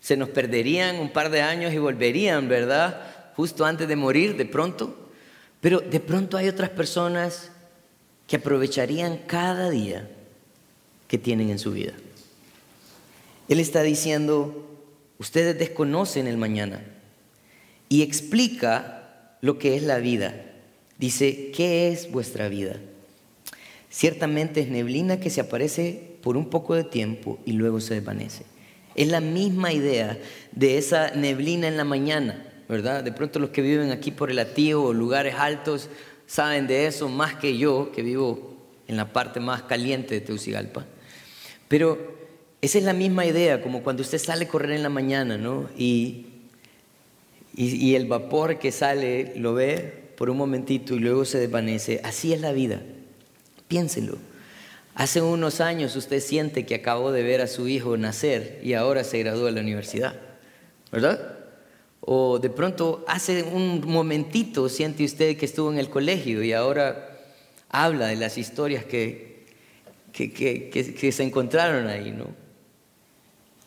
se 0.00 0.16
nos 0.16 0.30
perderían 0.30 0.98
un 0.98 1.12
par 1.12 1.30
de 1.30 1.42
años 1.42 1.72
y 1.74 1.78
volverían, 1.78 2.48
¿verdad? 2.48 3.32
Justo 3.36 3.66
antes 3.66 3.86
de 3.86 3.94
morir, 3.94 4.36
de 4.36 4.46
pronto. 4.46 5.10
Pero 5.60 5.80
de 5.80 6.00
pronto 6.00 6.38
hay 6.38 6.48
otras 6.48 6.70
personas 6.70 7.50
que 8.26 8.36
aprovecharían 8.36 9.18
cada 9.26 9.68
día 9.68 10.08
que 11.08 11.18
tienen 11.18 11.50
en 11.50 11.58
su 11.58 11.72
vida. 11.72 11.92
Él 13.48 13.60
está 13.60 13.82
diciendo, 13.82 14.66
ustedes 15.18 15.58
desconocen 15.58 16.26
el 16.26 16.38
mañana 16.38 16.82
y 17.90 18.00
explica 18.00 19.36
lo 19.42 19.58
que 19.58 19.76
es 19.76 19.82
la 19.82 19.98
vida. 19.98 20.34
Dice, 20.96 21.50
¿qué 21.54 21.92
es 21.92 22.10
vuestra 22.10 22.48
vida? 22.48 22.80
Ciertamente 23.94 24.60
es 24.60 24.68
neblina 24.68 25.20
que 25.20 25.30
se 25.30 25.40
aparece 25.40 26.16
por 26.20 26.36
un 26.36 26.50
poco 26.50 26.74
de 26.74 26.82
tiempo 26.82 27.38
y 27.46 27.52
luego 27.52 27.80
se 27.80 27.94
desvanece. 27.94 28.42
Es 28.96 29.06
la 29.06 29.20
misma 29.20 29.72
idea 29.72 30.18
de 30.50 30.78
esa 30.78 31.12
neblina 31.12 31.68
en 31.68 31.76
la 31.76 31.84
mañana, 31.84 32.44
¿verdad? 32.68 33.04
De 33.04 33.12
pronto 33.12 33.38
los 33.38 33.50
que 33.50 33.62
viven 33.62 33.92
aquí 33.92 34.10
por 34.10 34.32
el 34.32 34.40
Atío 34.40 34.82
o 34.82 34.92
lugares 34.92 35.36
altos 35.38 35.88
saben 36.26 36.66
de 36.66 36.88
eso 36.88 37.08
más 37.08 37.36
que 37.36 37.56
yo, 37.56 37.92
que 37.92 38.02
vivo 38.02 38.56
en 38.88 38.96
la 38.96 39.12
parte 39.12 39.38
más 39.38 39.62
caliente 39.62 40.14
de 40.14 40.20
Teucigalpa. 40.22 40.86
Pero 41.68 42.16
esa 42.62 42.78
es 42.78 42.84
la 42.84 42.94
misma 42.94 43.26
idea, 43.26 43.62
como 43.62 43.84
cuando 43.84 44.02
usted 44.02 44.18
sale 44.18 44.46
a 44.46 44.48
correr 44.48 44.72
en 44.72 44.82
la 44.82 44.88
mañana, 44.88 45.38
¿no? 45.38 45.68
Y 45.78 46.26
y, 47.56 47.94
el 47.94 48.06
vapor 48.06 48.58
que 48.58 48.72
sale 48.72 49.34
lo 49.36 49.54
ve 49.54 50.02
por 50.16 50.28
un 50.28 50.36
momentito 50.36 50.96
y 50.96 50.98
luego 50.98 51.24
se 51.24 51.38
desvanece. 51.38 52.00
Así 52.02 52.32
es 52.32 52.40
la 52.40 52.52
vida. 52.52 52.82
Piénselo. 53.68 54.18
Hace 54.94 55.22
unos 55.22 55.60
años 55.60 55.96
usted 55.96 56.20
siente 56.20 56.66
que 56.66 56.76
acabó 56.76 57.10
de 57.10 57.22
ver 57.22 57.40
a 57.40 57.48
su 57.48 57.66
hijo 57.66 57.96
nacer 57.96 58.60
y 58.62 58.74
ahora 58.74 59.02
se 59.02 59.18
graduó 59.18 59.46
de 59.46 59.52
la 59.52 59.60
universidad, 59.60 60.14
¿verdad? 60.92 61.38
O 62.00 62.38
de 62.38 62.50
pronto 62.50 63.04
hace 63.08 63.42
un 63.42 63.82
momentito 63.86 64.68
siente 64.68 65.04
usted 65.04 65.36
que 65.36 65.46
estuvo 65.46 65.72
en 65.72 65.78
el 65.78 65.90
colegio 65.90 66.44
y 66.44 66.52
ahora 66.52 67.18
habla 67.70 68.06
de 68.06 68.16
las 68.16 68.38
historias 68.38 68.84
que, 68.84 69.46
que, 70.12 70.32
que 70.32 71.12
se 71.12 71.22
encontraron 71.24 71.88
ahí, 71.88 72.12
¿no? 72.12 72.28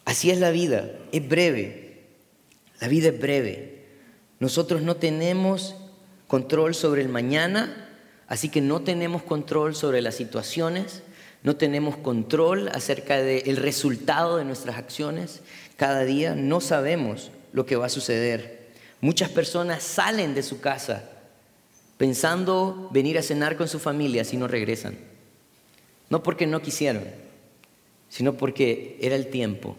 Así 0.06 0.32
es 0.32 0.39
la 0.39 0.51
vida, 0.51 0.89
es 1.12 1.27
breve. 1.27 2.04
La 2.80 2.88
vida 2.88 3.10
es 3.10 3.20
breve. 3.20 3.84
Nosotros 4.39 4.82
no 4.82 4.96
tenemos 4.96 5.75
control 6.27 6.75
sobre 6.75 7.01
el 7.01 7.10
mañana, 7.10 7.87
así 8.27 8.50
que 8.50 8.62
no 8.62 8.81
tenemos 8.81 9.24
control 9.24 9.75
sobre 9.75 10.01
las 10.01 10.15
situaciones, 10.15 11.03
no 11.43 11.55
tenemos 11.55 11.98
control 11.98 12.69
acerca 12.69 13.17
del 13.22 13.57
resultado 13.57 14.38
de 14.38 14.46
nuestras 14.46 14.77
acciones. 14.77 15.41
Cada 15.75 16.03
día 16.03 16.36
no 16.36 16.60
sabemos 16.60 17.31
lo 17.53 17.65
que 17.65 17.75
va 17.75 17.86
a 17.86 17.89
suceder. 17.89 18.67
Muchas 19.01 19.29
personas 19.29 19.84
salen 19.84 20.34
de 20.34 20.43
su 20.43 20.60
casa 20.60 21.10
pensando 21.98 22.89
venir 22.91 23.17
a 23.17 23.24
cenar 23.24 23.57
con 23.57 23.67
su 23.67 23.79
familia 23.79 24.24
si 24.24 24.38
no 24.38 24.48
regresan. 24.48 24.98
No 26.10 26.24
porque 26.24 26.48
no 26.48 26.62
quisieron, 26.62 27.03
sino 28.10 28.34
porque 28.34 28.98
era 29.01 29.15
el 29.15 29.27
tiempo 29.27 29.75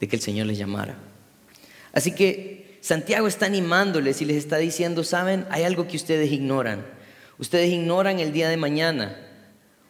de 0.00 0.08
que 0.08 0.16
el 0.16 0.22
Señor 0.22 0.46
les 0.46 0.58
llamara. 0.58 0.96
Así 1.92 2.14
que 2.14 2.78
Santiago 2.80 3.26
está 3.28 3.46
animándoles 3.46 4.20
y 4.20 4.24
les 4.24 4.36
está 4.36 4.58
diciendo, 4.58 5.04
saben, 5.04 5.46
hay 5.50 5.62
algo 5.62 5.86
que 5.86 5.96
ustedes 5.96 6.32
ignoran. 6.32 6.84
Ustedes 7.38 7.70
ignoran 7.70 8.20
el 8.20 8.32
día 8.32 8.48
de 8.48 8.56
mañana. 8.56 9.16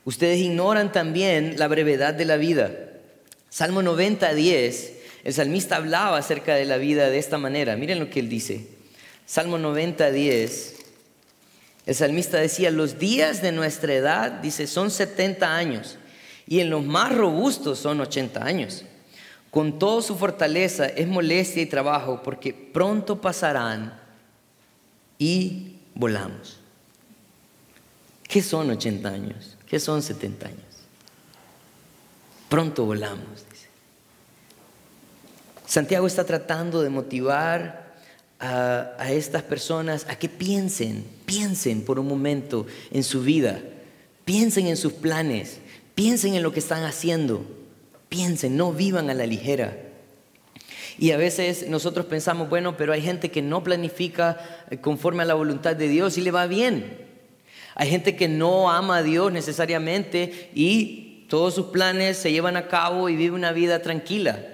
Ustedes 0.05 0.39
ignoran 0.39 0.93
también 0.93 1.59
la 1.59 1.69
brevedad 1.69 2.15
de 2.15 2.25
la 2.25 2.37
vida. 2.37 2.71
Salmo 3.49 3.83
90, 3.83 4.35
10, 4.35 4.93
el 5.25 5.35
salmista 5.35 5.77
hablaba 5.77 6.19
acerca 6.19 6.55
de 6.55 6.65
la 6.65 6.79
vida 6.79 7.11
de 7.11 7.19
esta 7.19 7.39
manera. 7.39 7.77
Miren 7.77 8.01
lo 8.01 8.11
que 8.11 8.21
él 8.21 8.29
dice. 8.29 8.67
Salmo 9.27 9.59
90, 9.59 10.11
10. 10.11 10.77
El 11.87 11.95
salmista 11.95 12.39
decía, 12.39 12.71
los 12.71 12.99
días 12.99 13.43
de 13.43 13.53
nuestra 13.53 13.95
edad, 13.95 14.31
dice, 14.31 14.67
son 14.67 14.91
70 14.91 15.55
años 15.55 15.99
y 16.47 16.61
en 16.61 16.71
los 16.71 16.85
más 16.85 17.15
robustos 17.15 17.79
son 17.79 18.01
80 18.01 18.45
años. 18.45 18.85
Con 19.51 19.79
toda 19.79 20.03
su 20.03 20.17
fortaleza 20.17 20.87
es 20.87 21.07
molestia 21.07 21.63
y 21.63 21.67
trabajo 21.67 22.23
porque 22.23 22.55
pronto 22.55 23.21
pasarán 23.21 24.01
y 25.19 25.77
volamos. 25.95 26.62
¿Qué 28.33 28.41
son 28.41 28.71
80 28.71 29.09
años? 29.11 29.59
¿Qué 29.69 29.79
son 29.79 30.01
70 30.03 30.47
años? 30.47 30.61
Pronto 32.49 32.87
volamos, 32.87 33.45
dice. 33.51 33.67
Santiago 35.67 36.07
está 36.07 36.25
tratando 36.25 36.81
de 36.81 36.89
motivar 36.89 37.93
a, 38.41 38.95
a, 38.99 39.13
estas 39.13 39.43
personas 39.43 40.07
a 40.09 40.17
que 40.17 40.31
piensen, 40.31 41.05
piensen 41.27 41.85
por 41.85 41.99
un 41.99 42.09
momento 42.09 42.67
en 42.91 43.05
su 43.05 43.23
vida, 43.23 43.61
piensen 44.25 44.67
en 44.67 44.79
sus 44.79 44.95
planes, 44.95 45.59
piensen 45.95 46.35
en 46.35 46.43
lo 46.43 46.53
que 46.53 46.61
están 46.61 46.85
haciendo, 46.85 47.45
piensen, 48.09 48.57
no 48.57 48.73
vivan 48.73 49.11
a 49.11 49.15
la 49.15 49.27
ligera. 49.27 49.77
Y 50.97 51.11
a 51.11 51.19
veces 51.19 51.69
nosotros 51.69 52.07
pensamos, 52.07 52.49
bueno, 52.49 52.79
pero 52.79 52.95
hay 52.95 53.03
gente 53.03 53.31
que 53.31 53.43
no 53.43 53.63
planifica 53.63 54.67
conforme 54.81 55.23
a 55.23 55.27
la 55.27 55.35
voluntad 55.35 55.77
de 55.77 55.89
Dios 55.89 56.17
y 56.17 56.23
le 56.23 56.31
va 56.31 56.47
bien. 56.47 57.12
Hay 57.75 57.89
gente 57.89 58.17
que 58.17 58.29
no 58.29 58.71
ama 58.71 58.99
a 58.99 59.03
Dios 59.03 59.33
necesariamente 59.33 60.51
y 60.55 61.27
todos 61.29 61.55
sus 61.55 61.67
planes 61.67 62.19
se 62.19 62.31
llevan 62.31 62.57
a 62.57 62.69
cabo 62.69 63.09
y 63.09 63.17
vive 63.17 63.35
una 63.35 63.53
vida 63.53 63.81
tranquila. 63.81 64.45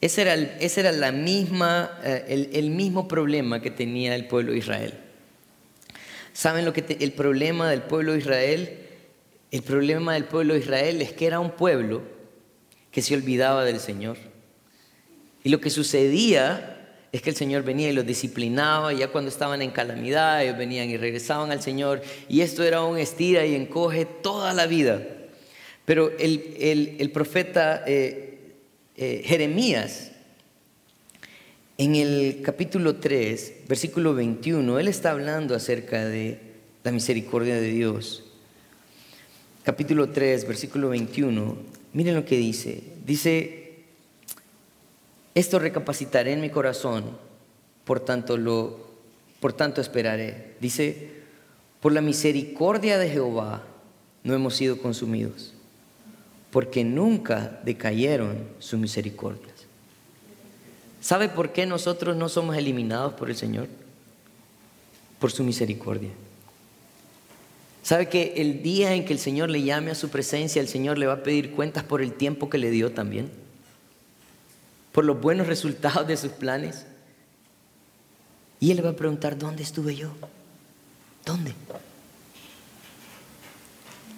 Ese 0.00 0.22
era 0.22 0.34
el, 0.34 0.50
era 0.60 0.92
la 0.92 1.12
misma, 1.12 1.98
eh, 2.04 2.50
el, 2.52 2.70
mismo 2.70 3.08
problema 3.08 3.62
que 3.62 3.70
tenía 3.70 4.14
el 4.14 4.26
pueblo 4.26 4.52
de 4.52 4.58
Israel. 4.58 4.94
¿Saben 6.34 6.64
lo 6.64 6.72
que 6.72 6.84
el 7.00 7.12
problema 7.12 7.70
del 7.70 7.82
pueblo 7.82 8.12
de 8.12 8.18
Israel? 8.18 8.78
El 9.50 9.62
problema 9.62 10.14
del 10.14 10.26
pueblo 10.26 10.54
de 10.54 10.60
Israel 10.60 11.00
es 11.00 11.12
que 11.12 11.26
era 11.26 11.40
un 11.40 11.52
pueblo 11.52 12.02
que 12.90 13.02
se 13.02 13.14
olvidaba 13.14 13.64
del 13.64 13.80
Señor. 13.80 14.18
Y 15.42 15.48
lo 15.48 15.60
que 15.60 15.70
sucedía 15.70 16.73
es 17.14 17.22
que 17.22 17.30
el 17.30 17.36
Señor 17.36 17.62
venía 17.62 17.88
y 17.88 17.92
los 17.92 18.04
disciplinaba, 18.04 18.92
y 18.92 18.98
ya 18.98 19.06
cuando 19.06 19.30
estaban 19.30 19.62
en 19.62 19.70
calamidad, 19.70 20.42
ellos 20.42 20.58
venían 20.58 20.90
y 20.90 20.96
regresaban 20.96 21.52
al 21.52 21.62
Señor, 21.62 22.02
y 22.28 22.40
esto 22.40 22.64
era 22.64 22.82
un 22.82 22.98
estira 22.98 23.46
y 23.46 23.54
encoge 23.54 24.04
toda 24.04 24.52
la 24.52 24.66
vida. 24.66 25.00
Pero 25.84 26.10
el, 26.18 27.10
profeta 27.14 27.84
eh, 27.86 28.40
eh, 28.96 29.22
Jeremías, 29.24 30.10
en 31.78 31.94
el 31.94 32.40
capítulo 32.42 32.96
3, 32.96 33.58
versículo 33.68 34.12
21, 34.12 34.80
él 34.80 34.88
está 34.88 35.12
hablando 35.12 35.54
acerca 35.54 36.04
de 36.04 36.40
la 36.82 36.90
misericordia 36.90 37.54
de 37.54 37.68
Dios. 37.68 38.24
Capítulo 39.62 40.08
3, 40.08 40.48
versículo 40.48 40.88
21, 40.88 41.58
miren 41.92 42.16
lo 42.16 42.24
que 42.24 42.38
dice. 42.38 42.82
Dice, 43.06 43.63
esto 45.34 45.58
recapacitaré 45.58 46.32
en 46.32 46.40
mi 46.40 46.50
corazón, 46.50 47.16
por 47.84 48.00
tanto 48.00 48.36
lo 48.36 48.84
por 49.40 49.52
tanto 49.52 49.82
esperaré. 49.82 50.54
Dice, 50.58 51.10
por 51.80 51.92
la 51.92 52.00
misericordia 52.00 52.96
de 52.96 53.10
Jehová 53.10 53.62
no 54.22 54.32
hemos 54.32 54.54
sido 54.56 54.78
consumidos, 54.78 55.52
porque 56.50 56.82
nunca 56.82 57.60
decayeron 57.62 58.38
sus 58.58 58.80
misericordias. 58.80 59.52
¿Sabe 61.02 61.28
por 61.28 61.52
qué 61.52 61.66
nosotros 61.66 62.16
no 62.16 62.30
somos 62.30 62.56
eliminados 62.56 63.12
por 63.12 63.28
el 63.28 63.36
Señor? 63.36 63.68
Por 65.18 65.30
su 65.30 65.44
misericordia. 65.44 66.08
¿Sabe 67.82 68.08
que 68.08 68.32
el 68.38 68.62
día 68.62 68.94
en 68.94 69.04
que 69.04 69.12
el 69.12 69.18
Señor 69.18 69.50
le 69.50 69.62
llame 69.62 69.90
a 69.90 69.94
su 69.94 70.08
presencia, 70.08 70.62
el 70.62 70.68
Señor 70.68 70.96
le 70.96 71.06
va 71.06 71.12
a 71.12 71.22
pedir 71.22 71.50
cuentas 71.50 71.84
por 71.84 72.00
el 72.00 72.14
tiempo 72.14 72.48
que 72.48 72.56
le 72.56 72.70
dio 72.70 72.92
también? 72.92 73.30
Por 74.94 75.04
los 75.04 75.20
buenos 75.20 75.48
resultados 75.48 76.06
de 76.06 76.16
sus 76.16 76.30
planes. 76.30 76.86
Y 78.60 78.70
él 78.70 78.86
va 78.86 78.90
a 78.90 78.96
preguntar, 78.96 79.36
¿dónde 79.36 79.64
estuve 79.64 79.96
yo? 79.96 80.12
¿Dónde? 81.24 81.52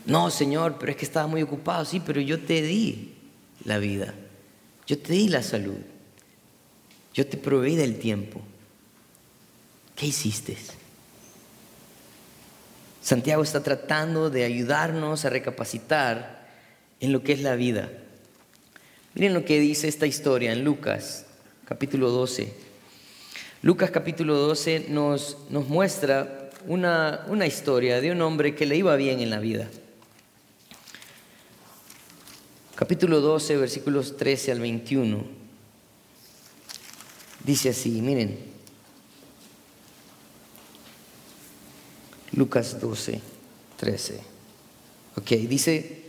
No, 0.04 0.30
Señor, 0.30 0.76
pero 0.78 0.92
es 0.92 0.98
que 0.98 1.06
estaba 1.06 1.26
muy 1.28 1.40
ocupado. 1.40 1.86
Sí, 1.86 2.02
pero 2.04 2.20
yo 2.20 2.38
te 2.40 2.60
di 2.60 3.14
la 3.64 3.78
vida. 3.78 4.12
Yo 4.86 4.98
te 4.98 5.14
di 5.14 5.28
la 5.28 5.42
salud. 5.42 5.78
Yo 7.14 7.26
te 7.26 7.38
proveí 7.38 7.74
del 7.74 7.98
tiempo. 7.98 8.42
¿Qué 9.96 10.04
hiciste? 10.04 10.58
Santiago 13.00 13.42
está 13.42 13.62
tratando 13.62 14.28
de 14.28 14.44
ayudarnos 14.44 15.24
a 15.24 15.30
recapacitar 15.30 16.46
en 17.00 17.12
lo 17.12 17.22
que 17.22 17.32
es 17.32 17.40
la 17.40 17.56
vida. 17.56 17.90
Miren 19.16 19.32
lo 19.32 19.46
que 19.46 19.58
dice 19.58 19.88
esta 19.88 20.06
historia 20.06 20.52
en 20.52 20.62
Lucas, 20.62 21.24
capítulo 21.64 22.10
12. 22.10 22.52
Lucas 23.62 23.90
capítulo 23.90 24.34
12 24.34 24.88
nos, 24.90 25.38
nos 25.48 25.68
muestra 25.68 26.50
una, 26.66 27.24
una 27.28 27.46
historia 27.46 28.02
de 28.02 28.12
un 28.12 28.20
hombre 28.20 28.54
que 28.54 28.66
le 28.66 28.76
iba 28.76 28.94
bien 28.96 29.20
en 29.20 29.30
la 29.30 29.38
vida. 29.38 29.70
Capítulo 32.74 33.22
12, 33.22 33.56
versículos 33.56 34.18
13 34.18 34.52
al 34.52 34.60
21. 34.60 35.24
Dice 37.42 37.70
así, 37.70 38.02
miren. 38.02 38.38
Lucas 42.32 42.78
12, 42.78 43.18
13. 43.78 44.20
Ok, 45.16 45.30
dice... 45.48 46.02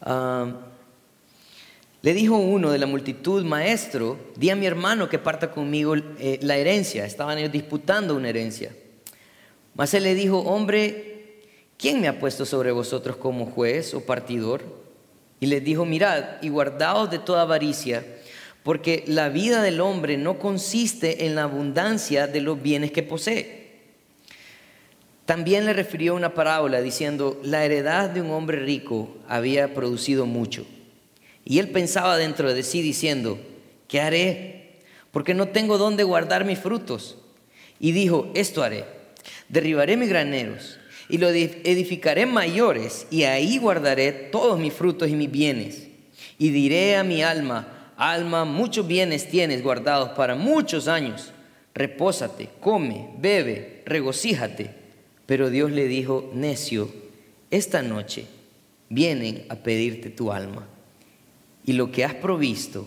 Ah, 0.00 0.72
le 2.04 2.12
dijo 2.12 2.36
uno 2.36 2.70
de 2.70 2.76
la 2.76 2.86
multitud, 2.86 3.42
maestro, 3.46 4.18
di 4.36 4.50
a 4.50 4.56
mi 4.56 4.66
hermano 4.66 5.08
que 5.08 5.18
parta 5.18 5.50
conmigo 5.50 5.94
eh, 5.96 6.38
la 6.42 6.58
herencia. 6.58 7.06
Estaban 7.06 7.38
ellos 7.38 7.50
disputando 7.50 8.14
una 8.14 8.28
herencia. 8.28 8.72
Mas 9.74 9.94
él 9.94 10.02
le 10.02 10.14
dijo, 10.14 10.40
hombre, 10.40 11.40
¿quién 11.78 12.02
me 12.02 12.08
ha 12.08 12.20
puesto 12.20 12.44
sobre 12.44 12.72
vosotros 12.72 13.16
como 13.16 13.46
juez 13.46 13.94
o 13.94 14.04
partidor? 14.04 14.60
Y 15.40 15.46
les 15.46 15.64
dijo, 15.64 15.86
mirad 15.86 16.42
y 16.42 16.50
guardaos 16.50 17.10
de 17.10 17.20
toda 17.20 17.40
avaricia, 17.40 18.04
porque 18.64 19.04
la 19.06 19.30
vida 19.30 19.62
del 19.62 19.80
hombre 19.80 20.18
no 20.18 20.38
consiste 20.38 21.24
en 21.24 21.34
la 21.34 21.44
abundancia 21.44 22.26
de 22.26 22.42
los 22.42 22.60
bienes 22.60 22.92
que 22.92 23.02
posee. 23.02 23.78
También 25.24 25.64
le 25.64 25.72
refirió 25.72 26.14
una 26.14 26.34
parábola 26.34 26.82
diciendo, 26.82 27.40
la 27.42 27.64
heredad 27.64 28.10
de 28.10 28.20
un 28.20 28.30
hombre 28.30 28.58
rico 28.58 29.16
había 29.26 29.72
producido 29.72 30.26
mucho. 30.26 30.66
Y 31.44 31.58
él 31.58 31.68
pensaba 31.68 32.16
dentro 32.16 32.52
de 32.54 32.62
sí 32.62 32.80
diciendo, 32.82 33.38
¿qué 33.88 34.00
haré? 34.00 34.80
Porque 35.10 35.34
no 35.34 35.48
tengo 35.48 35.78
dónde 35.78 36.04
guardar 36.04 36.44
mis 36.44 36.58
frutos. 36.58 37.18
Y 37.78 37.92
dijo, 37.92 38.30
esto 38.34 38.62
haré, 38.62 38.84
derribaré 39.48 39.96
mis 39.96 40.08
graneros 40.08 40.78
y 41.08 41.18
lo 41.18 41.28
edificaré 41.28 42.26
mayores 42.26 43.06
y 43.10 43.24
ahí 43.24 43.58
guardaré 43.58 44.12
todos 44.12 44.58
mis 44.58 44.72
frutos 44.72 45.08
y 45.08 45.14
mis 45.14 45.30
bienes. 45.30 45.88
Y 46.38 46.50
diré 46.50 46.96
a 46.96 47.04
mi 47.04 47.22
alma, 47.22 47.92
alma, 47.96 48.44
muchos 48.44 48.86
bienes 48.86 49.28
tienes 49.28 49.62
guardados 49.62 50.10
para 50.10 50.34
muchos 50.34 50.88
años. 50.88 51.32
Repósate, 51.74 52.48
come, 52.60 53.10
bebe, 53.18 53.82
regocíjate, 53.86 54.82
Pero 55.26 55.48
Dios 55.48 55.70
le 55.70 55.88
dijo, 55.88 56.30
necio, 56.34 56.92
esta 57.50 57.82
noche 57.82 58.26
vienen 58.90 59.46
a 59.48 59.56
pedirte 59.56 60.10
tu 60.10 60.30
alma. 60.30 60.68
Y 61.64 61.72
lo 61.72 61.90
que 61.90 62.04
has 62.04 62.14
provisto, 62.14 62.86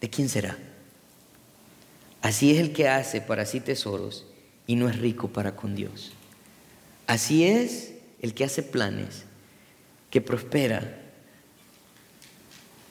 ¿de 0.00 0.10
quién 0.10 0.28
será? 0.28 0.58
Así 2.22 2.50
es 2.52 2.58
el 2.58 2.72
que 2.72 2.88
hace 2.88 3.20
para 3.20 3.46
sí 3.46 3.60
tesoros 3.60 4.26
y 4.66 4.76
no 4.76 4.88
es 4.88 4.98
rico 4.98 5.28
para 5.28 5.56
con 5.56 5.74
Dios. 5.74 6.12
Así 7.06 7.44
es 7.44 7.94
el 8.20 8.34
que 8.34 8.44
hace 8.44 8.62
planes, 8.62 9.24
que 10.10 10.20
prospera, 10.20 11.00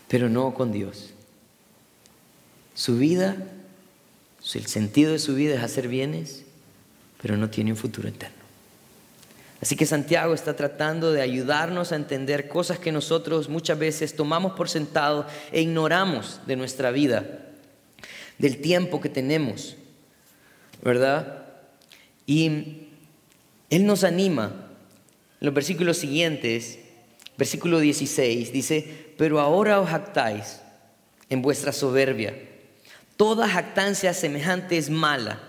pero 0.08 0.30
no 0.30 0.54
con 0.54 0.72
Dios. 0.72 1.12
Su 2.74 2.98
vida, 2.98 3.38
el 4.54 4.65
sentido 4.65 5.12
de 5.12 5.20
su 5.20 5.36
vida 5.36 5.56
es 5.56 5.63
hacer 5.63 5.88
bienes, 5.88 6.44
pero 7.22 7.38
no 7.38 7.50
tiene 7.50 7.72
un 7.72 7.78
futuro 7.78 8.10
eterno. 8.10 8.38
Así 9.62 9.76
que 9.76 9.86
Santiago 9.86 10.34
está 10.34 10.56
tratando 10.56 11.12
de 11.12 11.22
ayudarnos 11.22 11.91
a 11.91 11.98
entender 11.98 12.48
cosas 12.48 12.80
que 12.80 12.93
nosotros 12.93 13.50
muchas 13.50 13.78
veces 13.78 14.15
tomamos 14.15 14.54
por 14.54 14.69
sentado 14.69 15.28
e 15.52 15.62
ignoramos 15.62 16.39
de 16.45 16.56
nuestra 16.56 16.91
vida, 16.91 17.26
del 18.38 18.62
tiempo 18.62 19.02
que 19.02 19.10
tenemos, 19.10 19.76
¿verdad? 20.82 21.45
Y 22.26 22.88
Él 23.69 23.86
nos 23.86 24.06
anima. 24.06 24.67
En 25.41 25.45
los 25.45 25.54
versículos 25.54 25.98
siguientes, 25.98 26.80
versículo 27.38 27.80
16, 27.80 28.54
dice, 28.54 29.13
pero 29.17 29.41
ahora 29.41 29.82
os 29.82 29.89
jactáis 29.89 30.62
en 31.30 31.41
vuestra 31.41 31.74
soberbia. 31.74 32.34
Toda 33.17 33.50
jactancia 33.50 34.13
semejante 34.13 34.78
es 34.78 34.89
mala, 34.89 35.41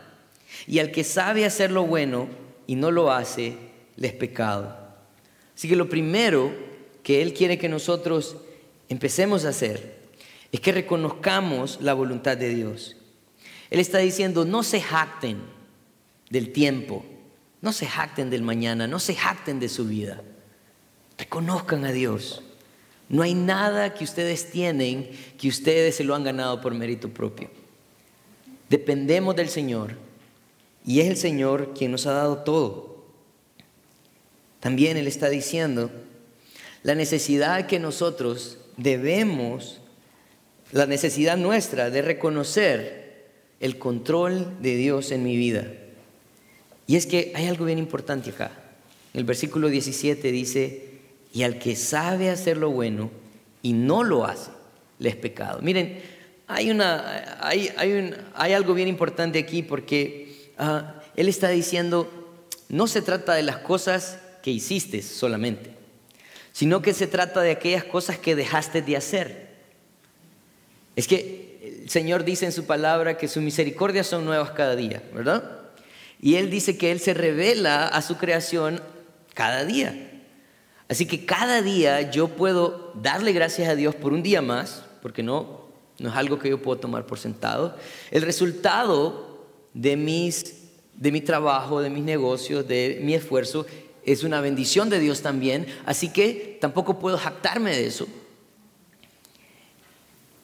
y 0.66 0.81
al 0.81 0.90
que 0.90 1.05
sabe 1.05 1.44
hacer 1.44 1.70
lo 1.70 1.85
bueno 1.85 2.29
y 2.66 2.75
no 2.75 2.90
lo 2.90 3.12
hace, 3.12 3.69
les 3.96 4.12
pecado. 4.12 4.76
Así 5.55 5.68
que 5.68 5.76
lo 5.76 5.88
primero 5.88 6.53
que 7.03 7.22
Él 7.22 7.35
quiere 7.35 7.59
que 7.59 7.68
nosotros 7.68 8.37
empecemos 8.88 9.44
a 9.44 9.50
hacer 9.50 10.00
es 10.53 10.61
que 10.61 10.72
reconozcamos 10.72 11.79
la 11.81 11.94
voluntad 11.94 12.37
de 12.37 12.55
Dios. 12.55 12.96
Él 13.70 13.79
está 13.79 13.98
diciendo, 13.98 14.44
no 14.44 14.62
se 14.62 14.81
jacten 14.81 15.38
del 16.29 16.53
tiempo, 16.53 17.05
no 17.61 17.72
se 17.72 17.87
jacten 17.87 18.31
del 18.31 18.42
mañana, 18.42 18.87
no 18.87 18.98
se 18.98 19.14
jacten 19.14 19.61
de 19.61 19.68
su 19.68 19.87
vida. 19.87 20.22
Reconozcan 21.18 21.85
a 21.85 21.92
Dios. 21.92 22.42
No 23.09 23.22
hay 23.22 23.35
nada 23.35 23.94
que 23.94 24.05
ustedes 24.05 24.50
tienen 24.50 25.11
que 25.37 25.48
ustedes 25.48 25.96
se 25.96 26.05
lo 26.05 26.14
han 26.14 26.24
ganado 26.24 26.61
por 26.61 26.74
mérito 26.74 27.09
propio. 27.11 27.50
Dependemos 28.68 29.35
del 29.37 29.48
Señor 29.48 29.96
y 30.85 31.00
es 31.00 31.09
el 31.09 31.16
Señor 31.16 31.74
quien 31.76 31.90
nos 31.92 32.07
ha 32.07 32.12
dado 32.12 32.38
todo. 32.38 32.89
También 34.61 34.96
Él 34.96 35.07
está 35.07 35.29
diciendo 35.29 35.90
la 36.83 36.94
necesidad 36.94 37.66
que 37.66 37.79
nosotros 37.79 38.59
debemos, 38.77 39.81
la 40.73 40.87
necesidad 40.87 41.37
nuestra 41.37 41.90
de 41.90 42.03
reconocer 42.03 43.27
el 43.61 43.79
control 43.79 44.62
de 44.62 44.77
Dios 44.77 45.11
en 45.11 45.23
mi 45.23 45.37
vida. 45.37 45.66
Y 46.87 46.96
es 46.96 47.07
que 47.07 47.33
hay 47.35 47.46
algo 47.46 47.66
bien 47.66 47.79
importante 47.79 48.31
acá. 48.31 48.53
El 49.12 49.25
versículo 49.25 49.68
17 49.68 50.33
dice, 50.33 50.90
y 51.33 51.42
al 51.42 51.59
que 51.59 51.77
sabe 51.77 52.31
hacer 52.31 52.57
lo 52.57 52.70
bueno 52.70 53.11
y 53.62 53.73
no 53.73 54.03
lo 54.03 54.25
hace, 54.25 54.51
le 54.99 55.11
es 55.11 55.16
pecado. 55.16 55.61
Miren, 55.62 56.01
hay, 56.46 56.70
una, 56.70 57.38
hay, 57.40 57.70
hay, 58.35 58.53
algo 58.53 58.75
bien 58.75 58.88
importante 58.88 59.38
aquí 59.38 59.62
porque 59.62 60.51
ah, 60.59 61.03
Él 61.14 61.29
está 61.29 61.49
diciendo, 61.51 62.11
no 62.68 62.87
se 62.87 63.03
trata 63.03 63.35
de 63.35 63.42
las 63.42 63.59
cosas 63.59 64.18
que 64.42 64.50
hiciste 64.50 65.03
solamente, 65.03 65.70
sino 66.53 66.83
que 66.83 66.94
se 66.94 67.07
trata 67.07 67.40
de 67.40 67.53
aquellas 67.53 67.85
cosas 67.85 68.18
que 68.18 68.35
dejaste 68.35 68.83
de 68.83 68.96
hacer. 68.96 69.50
Es 70.96 71.07
que 71.07 71.81
el 71.83 71.90
Señor 71.90 72.24
dice 72.24 72.46
en 72.46 72.53
su 72.53 72.66
palabra 72.66 73.16
que 73.16 73.29
sus 73.29 73.42
misericordias 73.42 74.07
son 74.07 74.24
nuevas 74.24 74.50
cada 74.50 74.76
día, 74.76 75.03
¿verdad? 75.14 75.61
Y 76.20 76.37
Él 76.37 76.50
dice 76.50 76.76
que 76.76 76.90
Él 76.92 77.00
se 77.00 77.14
revela 77.14 77.87
a 77.87 78.03
su 78.03 78.16
creación 78.16 78.83
cada 79.35 79.64
día. 79.64 80.11
Así 80.88 81.07
que 81.07 81.24
cada 81.24 81.62
día 81.62 82.11
yo 82.11 82.29
puedo 82.29 82.92
darle 82.94 83.33
gracias 83.33 83.68
a 83.68 83.76
Dios 83.76 83.94
por 83.94 84.12
un 84.12 84.22
día 84.22 84.42
más, 84.42 84.85
porque 85.03 85.22
no, 85.22 85.68
no 85.98 86.09
es 86.09 86.16
algo 86.16 86.38
que 86.38 86.50
yo 86.50 86.61
puedo 86.61 86.81
tomar 86.81 87.07
por 87.07 87.18
sentado. 87.18 87.76
El 88.11 88.22
resultado 88.22 89.46
de, 89.72 89.96
mis, 89.96 90.68
de 90.94 91.12
mi 91.12 91.20
trabajo, 91.20 91.81
de 91.81 91.90
mis 91.90 92.03
negocios, 92.03 92.66
de 92.66 92.98
mi 93.03 93.14
esfuerzo, 93.14 93.66
es 94.12 94.25
una 94.25 94.40
bendición 94.40 94.90
de 94.90 94.99
Dios 94.99 95.23
también, 95.23 95.66
así 95.87 96.09
que 96.09 96.59
tampoco 96.61 96.99
puedo 96.99 97.18
jactarme 97.18 97.70
de 97.70 97.87
eso. 97.87 98.09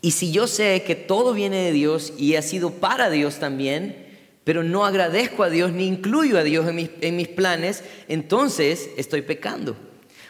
Y 0.01 0.13
si 0.13 0.31
yo 0.31 0.47
sé 0.47 0.83
que 0.87 0.95
todo 0.95 1.33
viene 1.33 1.65
de 1.65 1.73
Dios 1.73 2.13
y 2.17 2.37
ha 2.37 2.43
sido 2.43 2.71
para 2.71 3.11
Dios 3.11 3.39
también, 3.39 4.07
pero 4.45 4.63
no 4.63 4.87
agradezco 4.87 5.43
a 5.43 5.51
Dios 5.51 5.73
ni 5.73 5.87
incluyo 5.87 6.39
a 6.39 6.45
Dios 6.45 6.69
en 6.69 6.77
mis, 6.77 6.91
en 7.01 7.17
mis 7.17 7.29
planes, 7.29 7.83
entonces 8.07 8.91
estoy 8.97 9.23
pecando. 9.23 9.77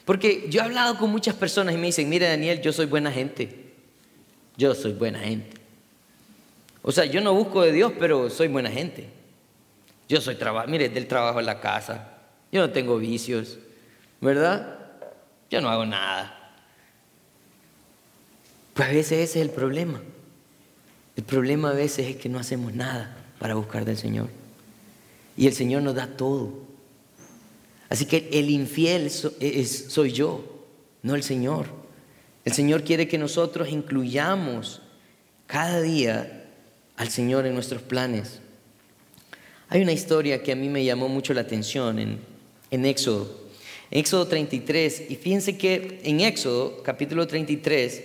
Porque 0.07 0.47
yo 0.49 0.61
he 0.61 0.65
hablado 0.65 0.97
con 0.99 1.11
muchas 1.11 1.35
personas 1.35 1.75
y 1.75 1.79
me 1.79 1.87
dicen, 1.87 2.09
mire 2.09 2.27
Daniel, 2.27 2.63
yo 2.63 2.73
soy 2.73 2.87
buena 2.87 3.13
gente. 3.13 3.67
Yo 4.57 4.75
soy 4.75 4.93
buena 4.93 5.19
gente. 5.19 5.57
O 6.81 6.93
sea, 6.93 7.05
yo 7.05 7.21
no 7.21 7.35
busco 7.35 7.63
de 7.63 7.73
Dios, 7.73 7.93
pero 7.99 8.31
soy 8.31 8.49
buena 8.49 8.71
gente. 8.71 9.09
Yo 10.09 10.21
soy 10.21 10.37
trabajo, 10.37 10.69
mire, 10.69 10.89
del 10.89 11.09
trabajo 11.09 11.41
en 11.41 11.47
la 11.47 11.61
casa, 11.61 12.16
yo 12.53 12.61
no 12.61 12.71
tengo 12.71 12.99
vicios, 12.99 13.59
¿verdad? 14.21 14.79
Yo 15.51 15.61
no 15.61 15.69
hago 15.69 15.87
nada. 15.87 16.55
Pues 18.75 18.89
a 18.89 18.93
veces 18.93 19.31
ese 19.31 19.41
es 19.41 19.47
el 19.47 19.51
problema. 19.51 20.01
El 21.17 21.25
problema 21.25 21.71
a 21.71 21.75
veces 21.75 22.09
es 22.09 22.17
que 22.17 22.29
no 22.29 22.39
hacemos 22.39 22.75
nada 22.75 23.17
para 23.39 23.55
buscar 23.55 23.85
del 23.85 23.97
Señor. 23.97 24.29
Y 25.37 25.47
el 25.47 25.55
Señor 25.55 25.83
nos 25.83 25.95
da 25.95 26.07
todo. 26.07 26.67
Así 27.89 28.07
que 28.07 28.29
el 28.33 28.51
infiel 28.51 29.11
soy 29.11 30.13
yo, 30.13 30.65
no 31.03 31.15
el 31.15 31.23
Señor. 31.23 31.67
El 32.45 32.53
Señor 32.53 32.85
quiere 32.85 33.09
que 33.09 33.19
nosotros 33.19 33.69
incluyamos 33.69 34.83
cada 35.47 35.81
día 35.81 36.45
al 36.97 37.09
Señor 37.11 37.47
en 37.47 37.55
nuestros 37.55 37.83
planes. 37.83 38.41
Hay 39.69 39.83
una 39.83 39.93
historia 39.93 40.43
que 40.43 40.53
a 40.53 40.57
mí 40.57 40.69
me 40.69 40.85
llamó 40.85 41.09
mucho 41.09 41.35
la 41.35 41.41
atención 41.43 41.99
en 41.99 42.36
en 42.71 42.87
Éxodo. 42.87 43.47
En 43.91 44.01
Éxodo 44.01 44.27
33, 44.27 45.11
y 45.11 45.17
fíjense 45.17 45.57
que 45.57 46.01
en 46.05 46.21
Éxodo, 46.21 46.83
capítulo 46.83 47.27
33, 47.27 48.03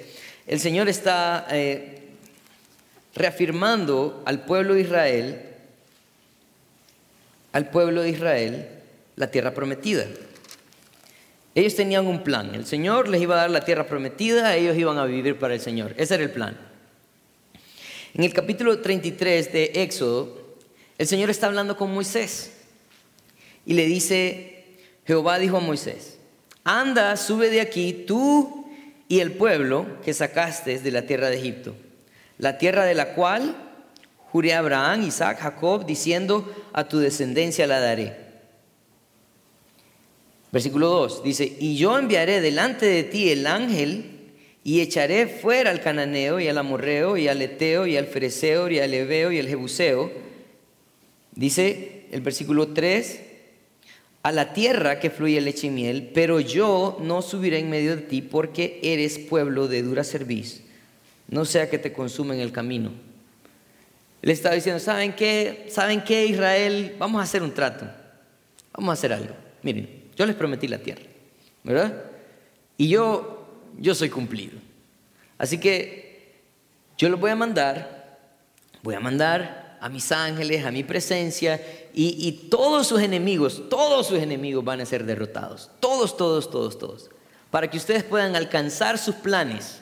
el 0.48 0.60
Señor 0.60 0.90
está 0.90 1.48
eh, 1.52 2.10
reafirmando 3.16 4.22
al 4.26 4.46
pueblo 4.46 4.76
de 4.76 4.82
Israel, 4.82 5.42
al 7.52 7.70
pueblo 7.70 8.02
de 8.02 8.10
Israel, 8.10 8.68
la 9.16 9.32
tierra 9.32 9.54
prometida. 9.54 10.06
Ellos 11.54 11.76
tenían 11.76 12.08
un 12.08 12.24
plan. 12.24 12.56
El 12.56 12.66
Señor 12.66 13.10
les 13.10 13.22
iba 13.22 13.36
a 13.36 13.42
dar 13.42 13.52
la 13.52 13.66
tierra 13.66 13.86
prometida, 13.86 14.56
ellos 14.56 14.78
iban 14.78 14.98
a 14.98 15.06
vivir 15.06 15.38
para 15.38 15.54
el 15.54 15.60
Señor. 15.60 15.94
Ese 15.98 16.16
era 16.16 16.24
el 16.24 16.32
plan. 16.32 16.58
En 18.14 18.24
el 18.24 18.34
capítulo 18.34 18.80
33 18.80 19.52
de 19.52 19.72
Éxodo, 19.76 20.58
el 20.98 21.08
Señor 21.08 21.30
está 21.30 21.48
hablando 21.48 21.76
con 21.78 21.94
Moisés 21.94 22.52
y 23.66 23.74
le 23.74 23.86
dice, 23.86 24.51
Jehová 25.06 25.40
dijo 25.40 25.58
a 25.58 25.62
Moisés, 25.62 26.18
anda, 26.64 27.18
sube 27.18 27.50
de 27.50 27.62
aquí 27.62 28.06
tú 28.08 28.66
y 29.08 29.20
el 29.20 29.34
pueblo 29.34 29.86
que 30.04 30.14
sacaste 30.14 30.80
de 30.80 30.92
la 30.92 31.04
tierra 31.04 31.30
de 31.30 31.38
Egipto, 31.38 31.76
la 32.38 32.58
tierra 32.58 32.86
de 32.86 32.94
la 32.94 33.14
cual 33.14 33.56
juré 34.32 34.54
a 34.54 34.60
Abraham, 34.60 35.04
Isaac, 35.04 35.40
Jacob, 35.40 35.86
diciendo, 35.86 36.50
a 36.74 36.88
tu 36.88 37.00
descendencia 37.00 37.68
la 37.68 37.80
daré. 37.80 38.16
Versículo 40.52 40.88
2 40.88 41.24
dice, 41.24 41.58
y 41.60 41.78
yo 41.78 41.98
enviaré 41.98 42.42
delante 42.42 42.86
de 42.86 43.04
ti 43.04 43.30
el 43.30 43.48
ángel 43.48 44.20
y 44.64 44.82
echaré 44.82 45.28
fuera 45.28 45.72
al 45.72 45.82
cananeo 45.82 46.40
y 46.40 46.48
al 46.48 46.58
amorreo 46.58 47.18
y 47.18 47.28
al 47.28 47.42
eteo 47.42 47.88
y 47.88 47.98
al 47.98 48.06
fereceo 48.08 48.70
y 48.70 48.80
al 48.80 48.94
ebeo 48.94 49.32
y 49.32 49.40
al 49.40 49.48
jebuseo. 49.48 50.12
Dice 51.34 52.06
el 52.12 52.22
versículo 52.22 52.70
3, 52.70 53.22
a 54.24 54.32
la 54.32 54.54
tierra 54.54 55.00
que 55.00 55.10
fluye 55.10 55.42
leche 55.42 55.68
y 55.68 55.72
miel, 55.72 56.12
pero 56.14 56.40
yo 56.40 56.98
no 57.02 57.22
subiré 57.22 57.60
en 57.60 57.70
medio 57.70 57.96
de 57.96 58.04
ti 58.04 58.22
porque 58.22 58.80
eres 58.84 59.18
pueblo 59.18 59.68
de 59.68 59.82
dura 59.82 60.04
cerviz, 60.04 60.62
no 61.28 61.46
sea 61.46 61.70
que 61.70 61.80
te 61.80 61.94
consumen 61.94 62.40
el 62.40 62.52
camino. 62.52 62.92
Le 64.22 64.34
estaba 64.34 64.54
diciendo, 64.54 64.80
¿saben 64.80 65.14
qué? 65.14 65.66
¿Saben 65.70 66.04
qué, 66.04 66.28
Israel? 66.28 66.96
Vamos 67.00 67.20
a 67.20 67.24
hacer 67.24 67.42
un 67.42 67.54
trato, 67.54 67.88
vamos 68.74 68.92
a 68.92 68.94
hacer 68.94 69.14
algo. 69.14 69.34
Miren, 69.64 69.90
yo 70.16 70.26
les 70.26 70.36
prometí 70.36 70.68
la 70.68 70.78
tierra, 70.78 71.02
¿verdad? 71.64 72.04
Y 72.78 72.90
yo, 72.90 73.48
yo 73.80 73.96
soy 73.96 74.10
cumplido. 74.10 74.60
Así 75.40 75.60
que 75.60 76.42
yo 76.98 77.10
los 77.10 77.20
voy 77.20 77.32
a 77.32 77.36
mandar, 77.36 78.20
voy 78.84 78.94
a 78.94 79.00
mandar 79.00 79.61
a 79.82 79.90
mis 79.90 80.12
ángeles, 80.12 80.64
a 80.64 80.72
mi 80.72 80.84
presencia, 80.84 81.60
y, 81.92 82.16
y 82.28 82.50
todos 82.50 82.86
sus 82.86 83.02
enemigos, 83.02 83.64
todos 83.68 84.06
sus 84.06 84.20
enemigos 84.20 84.64
van 84.64 84.80
a 84.80 84.86
ser 84.86 85.04
derrotados. 85.04 85.72
Todos, 85.80 86.16
todos, 86.16 86.52
todos, 86.52 86.78
todos. 86.78 87.10
Para 87.50 87.68
que 87.68 87.78
ustedes 87.78 88.04
puedan 88.04 88.36
alcanzar 88.36 89.00
sus 89.00 89.16
planes, 89.16 89.82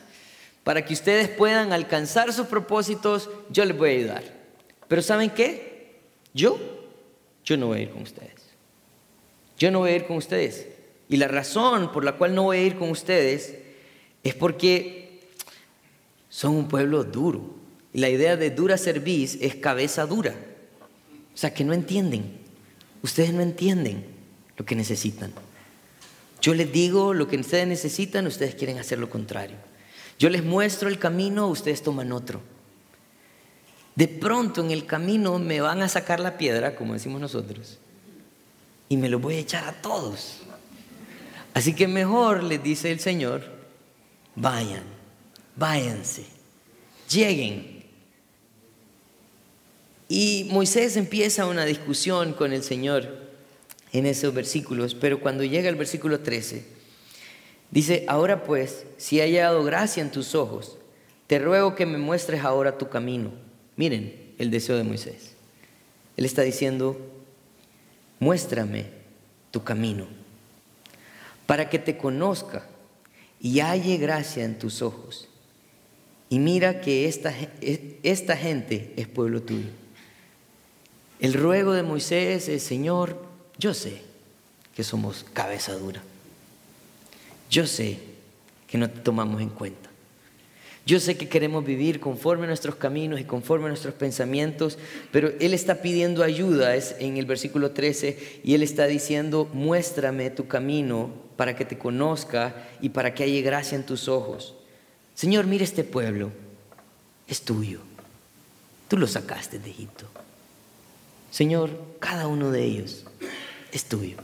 para 0.64 0.86
que 0.86 0.94
ustedes 0.94 1.28
puedan 1.28 1.74
alcanzar 1.74 2.32
sus 2.32 2.48
propósitos, 2.48 3.30
yo 3.50 3.66
les 3.66 3.78
voy 3.78 3.90
a 3.90 3.94
ayudar. 3.94 4.24
Pero 4.88 5.02
¿saben 5.02 5.30
qué? 5.32 6.00
Yo, 6.34 6.58
yo 7.44 7.58
no 7.58 7.68
voy 7.68 7.80
a 7.80 7.82
ir 7.82 7.90
con 7.90 8.02
ustedes. 8.04 8.42
Yo 9.58 9.70
no 9.70 9.80
voy 9.80 9.92
a 9.92 9.96
ir 9.98 10.08
con 10.08 10.16
ustedes. 10.16 10.66
Y 11.10 11.18
la 11.18 11.28
razón 11.28 11.92
por 11.92 12.06
la 12.06 12.14
cual 12.14 12.34
no 12.34 12.44
voy 12.44 12.58
a 12.58 12.64
ir 12.64 12.78
con 12.78 12.90
ustedes 12.90 13.56
es 14.24 14.34
porque 14.34 15.28
son 16.30 16.56
un 16.56 16.70
pueblo 16.70 17.04
duro. 17.04 17.59
La 17.94 18.10
idea 18.10 18.38
de 18.38 18.52
dura 18.52 18.78
cerviz 18.78 19.38
es 19.42 19.56
cabeza 19.56 20.06
dura. 20.06 20.36
O 21.34 21.38
sea, 21.38 21.54
que 21.54 21.64
no 21.64 21.74
entienden. 21.74 22.38
Ustedes 23.02 23.34
no 23.34 23.42
entienden 23.42 24.06
lo 24.58 24.66
que 24.66 24.76
necesitan. 24.76 25.32
Yo 26.42 26.54
les 26.54 26.72
digo 26.72 27.14
lo 27.14 27.28
que 27.28 27.38
ustedes 27.38 27.68
necesitan, 27.68 28.28
ustedes 28.28 28.56
quieren 28.56 28.78
hacer 28.78 29.00
lo 29.00 29.10
contrario. 29.10 29.58
Yo 30.18 30.30
les 30.30 30.44
muestro 30.44 30.90
el 30.90 31.00
camino, 31.00 31.48
ustedes 31.48 31.82
toman 31.82 32.12
otro. 32.12 32.42
De 33.96 34.08
pronto 34.08 34.64
en 34.64 34.72
el 34.72 34.86
camino 34.86 35.40
me 35.40 35.62
van 35.62 35.82
a 35.82 35.90
sacar 35.90 36.20
la 36.20 36.38
piedra, 36.38 36.76
como 36.76 36.94
decimos 36.94 37.20
nosotros, 37.20 37.80
y 38.88 38.98
me 38.98 39.10
lo 39.10 39.20
voy 39.20 39.36
a 39.36 39.40
echar 39.40 39.66
a 39.66 39.82
todos. 39.82 40.40
Así 41.54 41.74
que 41.74 41.88
mejor, 41.88 42.44
les 42.44 42.62
dice 42.64 42.92
el 42.92 43.00
Señor, 43.00 43.44
vayan, 44.36 44.84
váyanse, 45.56 46.26
lleguen. 47.10 47.79
Y 50.12 50.48
Moisés 50.50 50.98
empieza 50.98 51.46
una 51.46 51.66
discusión 51.66 52.34
con 52.34 52.52
el 52.52 52.64
Señor 52.64 53.30
en 53.94 54.08
esos 54.08 54.34
versículos, 54.34 54.96
pero 54.96 55.20
cuando 55.20 55.44
llega 55.44 55.70
el 55.70 55.76
versículo 55.76 56.22
13, 56.22 56.66
dice, 57.70 58.06
ahora 58.08 58.44
pues, 58.44 58.86
si 58.98 59.20
he 59.20 59.22
hallado 59.22 59.64
gracia 59.64 60.02
en 60.02 60.12
tus 60.12 60.34
ojos, 60.34 60.80
te 61.28 61.38
ruego 61.38 61.76
que 61.76 61.86
me 61.86 62.00
muestres 62.00 62.44
ahora 62.44 62.80
tu 62.80 62.90
camino. 62.90 63.32
Miren 63.76 64.34
el 64.40 64.50
deseo 64.50 64.78
de 64.78 64.84
Moisés. 64.84 65.34
Él 66.18 66.26
está 66.26 66.42
diciendo, 66.42 67.00
muéstrame 68.20 68.88
tu 69.52 69.64
camino, 69.64 70.08
para 71.46 71.70
que 71.70 71.78
te 71.78 71.98
conozca 71.98 72.66
y 73.40 73.60
halle 73.60 73.98
gracia 73.98 74.44
en 74.44 74.58
tus 74.58 74.82
ojos. 74.82 75.28
Y 76.30 76.40
mira 76.40 76.82
que 76.82 77.08
esta, 77.08 77.32
esta 77.62 78.36
gente 78.36 78.92
es 78.96 79.08
pueblo 79.08 79.44
tuyo. 79.44 79.70
El 81.20 81.34
ruego 81.34 81.74
de 81.74 81.84
Moisés 81.84 82.48
es, 82.48 82.64
Señor, 82.64 83.22
yo 83.58 83.74
sé 83.74 84.02
que 84.76 84.84
somos 84.84 85.26
cabeza 85.34 85.74
dura. 85.74 86.02
Yo 87.50 87.68
sé 87.68 88.00
que 88.68 88.78
no 88.78 88.90
te 88.90 89.00
tomamos 89.02 89.42
en 89.42 89.50
cuenta. 89.50 89.90
Yo 90.86 91.00
sé 91.00 91.18
que 91.18 91.28
queremos 91.28 91.66
vivir 91.66 92.00
conforme 92.00 92.46
a 92.46 92.48
nuestros 92.48 92.76
caminos 92.76 93.20
y 93.20 93.26
conforme 93.26 93.66
a 93.66 93.70
nuestros 93.70 93.94
pensamientos, 93.94 94.78
pero 95.12 95.32
Él 95.40 95.54
está 95.54 95.82
pidiendo 95.82 96.24
ayuda 96.24 96.76
es 96.76 96.96
en 97.00 97.18
el 97.18 97.26
versículo 97.26 97.72
13 97.72 98.42
y 98.44 98.56
Él 98.56 98.64
está 98.64 98.88
diciendo, 98.88 99.50
muéstrame 99.54 100.30
tu 100.30 100.48
camino 100.48 101.12
para 101.36 101.56
que 101.56 101.66
te 101.66 101.78
conozca 101.78 102.70
y 102.82 102.90
para 102.90 103.14
que 103.14 103.24
haya 103.24 103.42
gracia 103.42 103.76
en 103.76 103.86
tus 103.86 104.08
ojos. 104.08 104.56
Señor, 105.14 105.46
mira 105.46 105.64
este 105.64 105.84
pueblo, 105.84 106.32
es 107.28 107.42
tuyo. 107.42 107.82
Tú 108.88 108.98
lo 108.98 109.06
sacaste 109.06 109.60
de 109.60 109.70
Egipto. 109.70 110.08
Señor, 111.32 111.70
cada 112.00 112.28
uno 112.28 112.52
de 112.52 112.64
ellos 112.64 113.06
es 113.72 113.86
tuyo. 113.86 114.18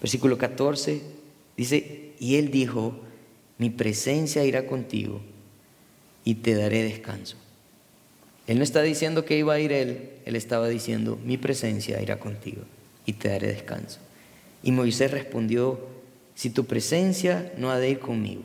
Versículo 0.00 0.36
14 0.36 1.02
dice, 1.56 2.12
y 2.18 2.36
él 2.36 2.50
dijo, 2.50 2.94
mi 3.58 3.70
presencia 3.70 4.44
irá 4.44 4.66
contigo 4.66 5.20
y 6.24 6.36
te 6.36 6.54
daré 6.54 6.82
descanso. 6.82 7.36
Él 8.46 8.58
no 8.58 8.64
está 8.64 8.82
diciendo 8.82 9.24
que 9.24 9.38
iba 9.38 9.54
a 9.54 9.60
ir 9.60 9.72
él, 9.72 10.10
él 10.24 10.36
estaba 10.36 10.68
diciendo, 10.68 11.18
mi 11.24 11.36
presencia 11.36 12.02
irá 12.02 12.18
contigo 12.18 12.62
y 13.06 13.14
te 13.14 13.28
daré 13.28 13.48
descanso. 13.48 14.00
Y 14.62 14.72
Moisés 14.72 15.10
respondió, 15.10 15.80
si 16.34 16.50
tu 16.50 16.64
presencia 16.64 17.52
no 17.56 17.70
ha 17.70 17.78
de 17.78 17.90
ir 17.90 18.00
conmigo, 18.00 18.42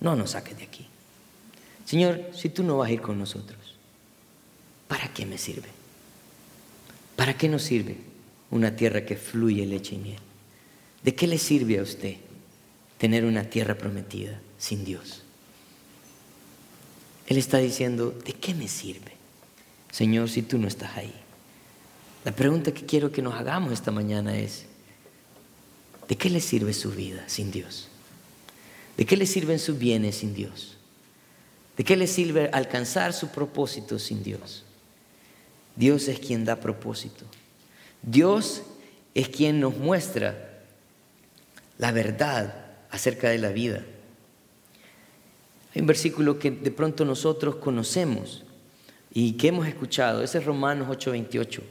no 0.00 0.16
nos 0.16 0.32
saques 0.32 0.58
de 0.58 0.64
aquí. 0.64 0.86
Señor, 1.84 2.22
si 2.34 2.48
tú 2.48 2.62
no 2.62 2.78
vas 2.78 2.90
a 2.90 2.92
ir 2.92 3.00
con 3.00 3.18
nosotros, 3.18 3.76
¿para 4.88 5.08
qué 5.12 5.24
me 5.24 5.38
sirve? 5.38 5.68
¿Para 7.22 7.38
qué 7.38 7.48
nos 7.48 7.62
sirve? 7.62 7.98
una 8.50 8.74
tierra 8.74 9.06
que 9.06 9.14
fluye 9.14 9.64
leche 9.64 9.94
y 9.94 9.98
miel. 9.98 10.18
¿De 11.04 11.14
qué 11.14 11.28
le 11.28 11.38
sirve 11.38 11.78
a 11.78 11.82
usted 11.82 12.16
tener 12.98 13.24
una 13.24 13.44
tierra 13.44 13.78
prometida 13.78 14.40
sin 14.58 14.84
Dios? 14.84 15.22
Él 17.28 17.38
está 17.38 17.58
diciendo, 17.58 18.10
¿de 18.10 18.32
qué 18.32 18.54
me 18.54 18.66
sirve, 18.66 19.12
Señor, 19.92 20.30
si 20.30 20.42
tú 20.42 20.58
no 20.58 20.66
estás 20.66 20.96
ahí? 20.96 21.14
La 22.24 22.32
pregunta 22.32 22.74
que 22.74 22.84
quiero 22.84 23.12
que 23.12 23.22
nos 23.22 23.34
hagamos 23.34 23.72
esta 23.72 23.92
mañana 23.92 24.36
es, 24.36 24.66
¿de 26.08 26.16
qué 26.16 26.28
le 26.28 26.40
sirve 26.40 26.72
su 26.72 26.90
vida 26.90 27.22
sin 27.28 27.52
Dios? 27.52 27.86
¿De 28.96 29.06
qué 29.06 29.16
le 29.16 29.26
sirven 29.26 29.60
sus 29.60 29.78
bienes 29.78 30.16
sin 30.16 30.34
Dios? 30.34 30.76
¿De 31.76 31.84
qué 31.84 31.96
le 31.96 32.08
sirve 32.08 32.50
alcanzar 32.52 33.12
su 33.12 33.28
propósito 33.28 34.00
sin 34.00 34.24
Dios? 34.24 34.64
Dios 35.76 36.08
es 36.08 36.18
quien 36.18 36.44
da 36.44 36.56
propósito. 36.56 37.24
Dios 38.02 38.62
es 39.14 39.28
quien 39.28 39.60
nos 39.60 39.76
muestra 39.76 40.62
la 41.78 41.92
verdad 41.92 42.54
acerca 42.90 43.30
de 43.30 43.38
la 43.38 43.50
vida. 43.50 43.84
Hay 45.74 45.80
un 45.80 45.86
versículo 45.86 46.38
que 46.38 46.50
de 46.50 46.70
pronto 46.70 47.04
nosotros 47.04 47.56
conocemos 47.56 48.44
y 49.12 49.32
que 49.32 49.48
hemos 49.48 49.66
escuchado, 49.66 50.22
ese 50.22 50.38
es 50.38 50.44
Romanos 50.44 50.88
8:28. 50.88 51.62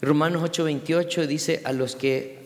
Romanos 0.00 0.42
8:28 0.42 1.26
dice 1.26 1.60
a 1.64 1.72
los 1.72 1.96
que 1.96 2.38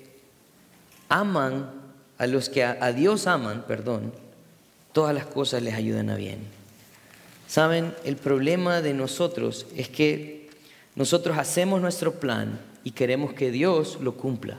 aman, 1.08 1.70
a 2.16 2.26
los 2.26 2.48
que 2.48 2.64
a, 2.64 2.92
Dios 2.92 3.26
aman, 3.26 3.64
perdón, 3.66 4.12
todas 4.92 5.14
las 5.14 5.26
cosas 5.26 5.62
les 5.62 5.74
ayudan 5.74 6.08
a 6.08 6.16
bien. 6.16 6.38
Saben, 7.46 7.94
el 8.04 8.16
problema 8.16 8.80
de 8.80 8.94
nosotros 8.94 9.66
es 9.76 9.88
que 9.88 10.41
nosotros 10.94 11.38
hacemos 11.38 11.81
nuestro 11.81 12.20
plan 12.20 12.61
y 12.85 12.90
queremos 12.90 13.33
que 13.33 13.50
Dios 13.50 13.98
lo 14.00 14.14
cumpla. 14.16 14.59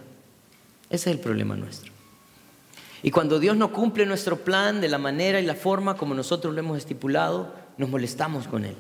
Ese 0.90 1.10
es 1.10 1.16
el 1.16 1.20
problema 1.20 1.56
nuestro. 1.56 1.92
Y 3.04 3.12
cuando 3.12 3.40
Dios 3.40 3.58
no 3.58 3.72
cumple 3.72 4.06
nuestro 4.06 4.38
plan 4.38 4.82
de 4.82 4.88
la 4.88 4.98
manera 4.98 5.40
y 5.40 5.46
la 5.46 5.56
forma 5.56 5.98
como 5.98 6.16
nosotros 6.16 6.54
lo 6.54 6.60
hemos 6.60 6.78
estipulado, 6.78 7.54
nos 7.78 7.90
molestamos 7.90 8.48
con 8.48 8.66
Él. 8.66 8.76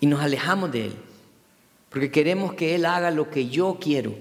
Y 0.00 0.06
nos 0.06 0.20
alejamos 0.20 0.70
de 0.70 0.86
Él. 0.86 0.96
Porque 1.88 2.10
queremos 2.10 2.54
que 2.54 2.74
Él 2.74 2.84
haga 2.84 3.10
lo 3.10 3.30
que 3.30 3.48
yo 3.48 3.78
quiero. 3.80 4.14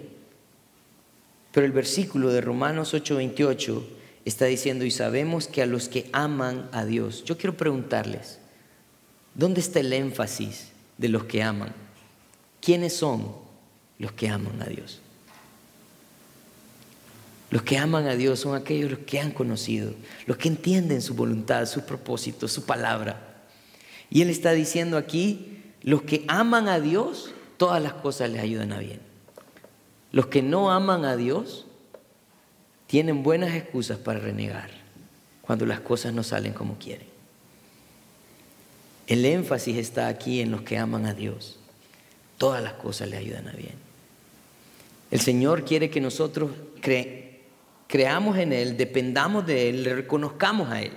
Pero 1.51 1.65
el 1.65 1.71
versículo 1.71 2.29
de 2.29 2.41
Romanos 2.41 2.93
8:28 2.93 3.84
está 4.25 4.45
diciendo, 4.45 4.86
y 4.86 4.91
sabemos 4.91 5.47
que 5.47 5.62
a 5.62 5.65
los 5.65 5.89
que 5.89 6.10
aman 6.13 6.69
a 6.71 6.86
Dios, 6.86 7.23
yo 7.25 7.38
quiero 7.38 7.58
preguntarles, 7.58 8.39
¿dónde 9.36 9.60
está 9.60 9.82
el 9.82 9.91
énfasis 9.91 10.72
de 10.97 11.10
los 11.10 11.25
que 11.25 11.43
aman? 11.43 11.73
¿Quiénes 12.62 12.95
son 12.95 13.43
los 14.03 14.12
que 14.12 14.27
aman 14.27 14.62
a 14.62 14.65
Dios. 14.65 14.99
Los 17.49 17.63
que 17.63 17.77
aman 17.77 18.08
a 18.08 18.15
Dios 18.15 18.39
son 18.39 18.56
aquellos 18.56 18.91
los 18.91 18.99
que 18.99 19.19
han 19.19 19.32
conocido, 19.32 19.93
los 20.25 20.38
que 20.38 20.49
entienden 20.49 21.01
su 21.01 21.13
voluntad, 21.13 21.65
su 21.67 21.86
propósito, 21.86 22.47
su 22.47 22.65
palabra. 22.65 23.45
Y 24.10 24.21
Él 24.21 24.29
está 24.29 24.51
diciendo 24.51 24.97
aquí, 24.97 25.62
los 25.84 26.01
que 26.01 26.25
aman 26.27 26.67
a 26.67 26.79
Dios, 26.79 27.32
todas 27.58 27.82
las 27.82 27.93
cosas 27.93 28.29
les 28.29 28.41
ayudan 28.41 28.73
a 28.73 28.79
bien. 28.79 28.99
Los 30.12 30.27
que 30.27 30.41
no 30.41 30.71
aman 30.71 31.06
a 31.06 31.15
Dios 31.15 31.65
tienen 32.88 33.23
buenas 33.23 33.53
excusas 33.56 33.97
para 33.97 34.19
renegar 34.19 34.69
cuando 35.41 35.65
las 35.65 35.79
cosas 35.79 36.13
no 36.13 36.23
salen 36.23 36.53
como 36.53 36.77
quieren. 36.77 37.12
El 39.07 39.25
énfasis 39.25 39.77
está 39.77 40.07
aquí 40.07 40.39
en 40.39 40.51
los 40.51 40.61
que 40.61 40.77
aman 40.77 41.05
a 41.05 41.13
Dios. 41.13 41.59
Todas 42.37 42.63
las 42.63 42.73
cosas 42.73 43.09
le 43.09 43.17
ayudan 43.17 43.47
a 43.47 43.51
bien. 43.51 43.75
El 45.11 45.19
Señor 45.19 45.65
quiere 45.65 45.89
que 45.89 46.01
nosotros 46.01 46.51
creamos 47.87 48.37
en 48.37 48.53
Él, 48.53 48.77
dependamos 48.77 49.45
de 49.45 49.69
Él, 49.69 49.83
le 49.83 49.95
reconozcamos 49.95 50.71
a 50.71 50.81
Él. 50.81 50.93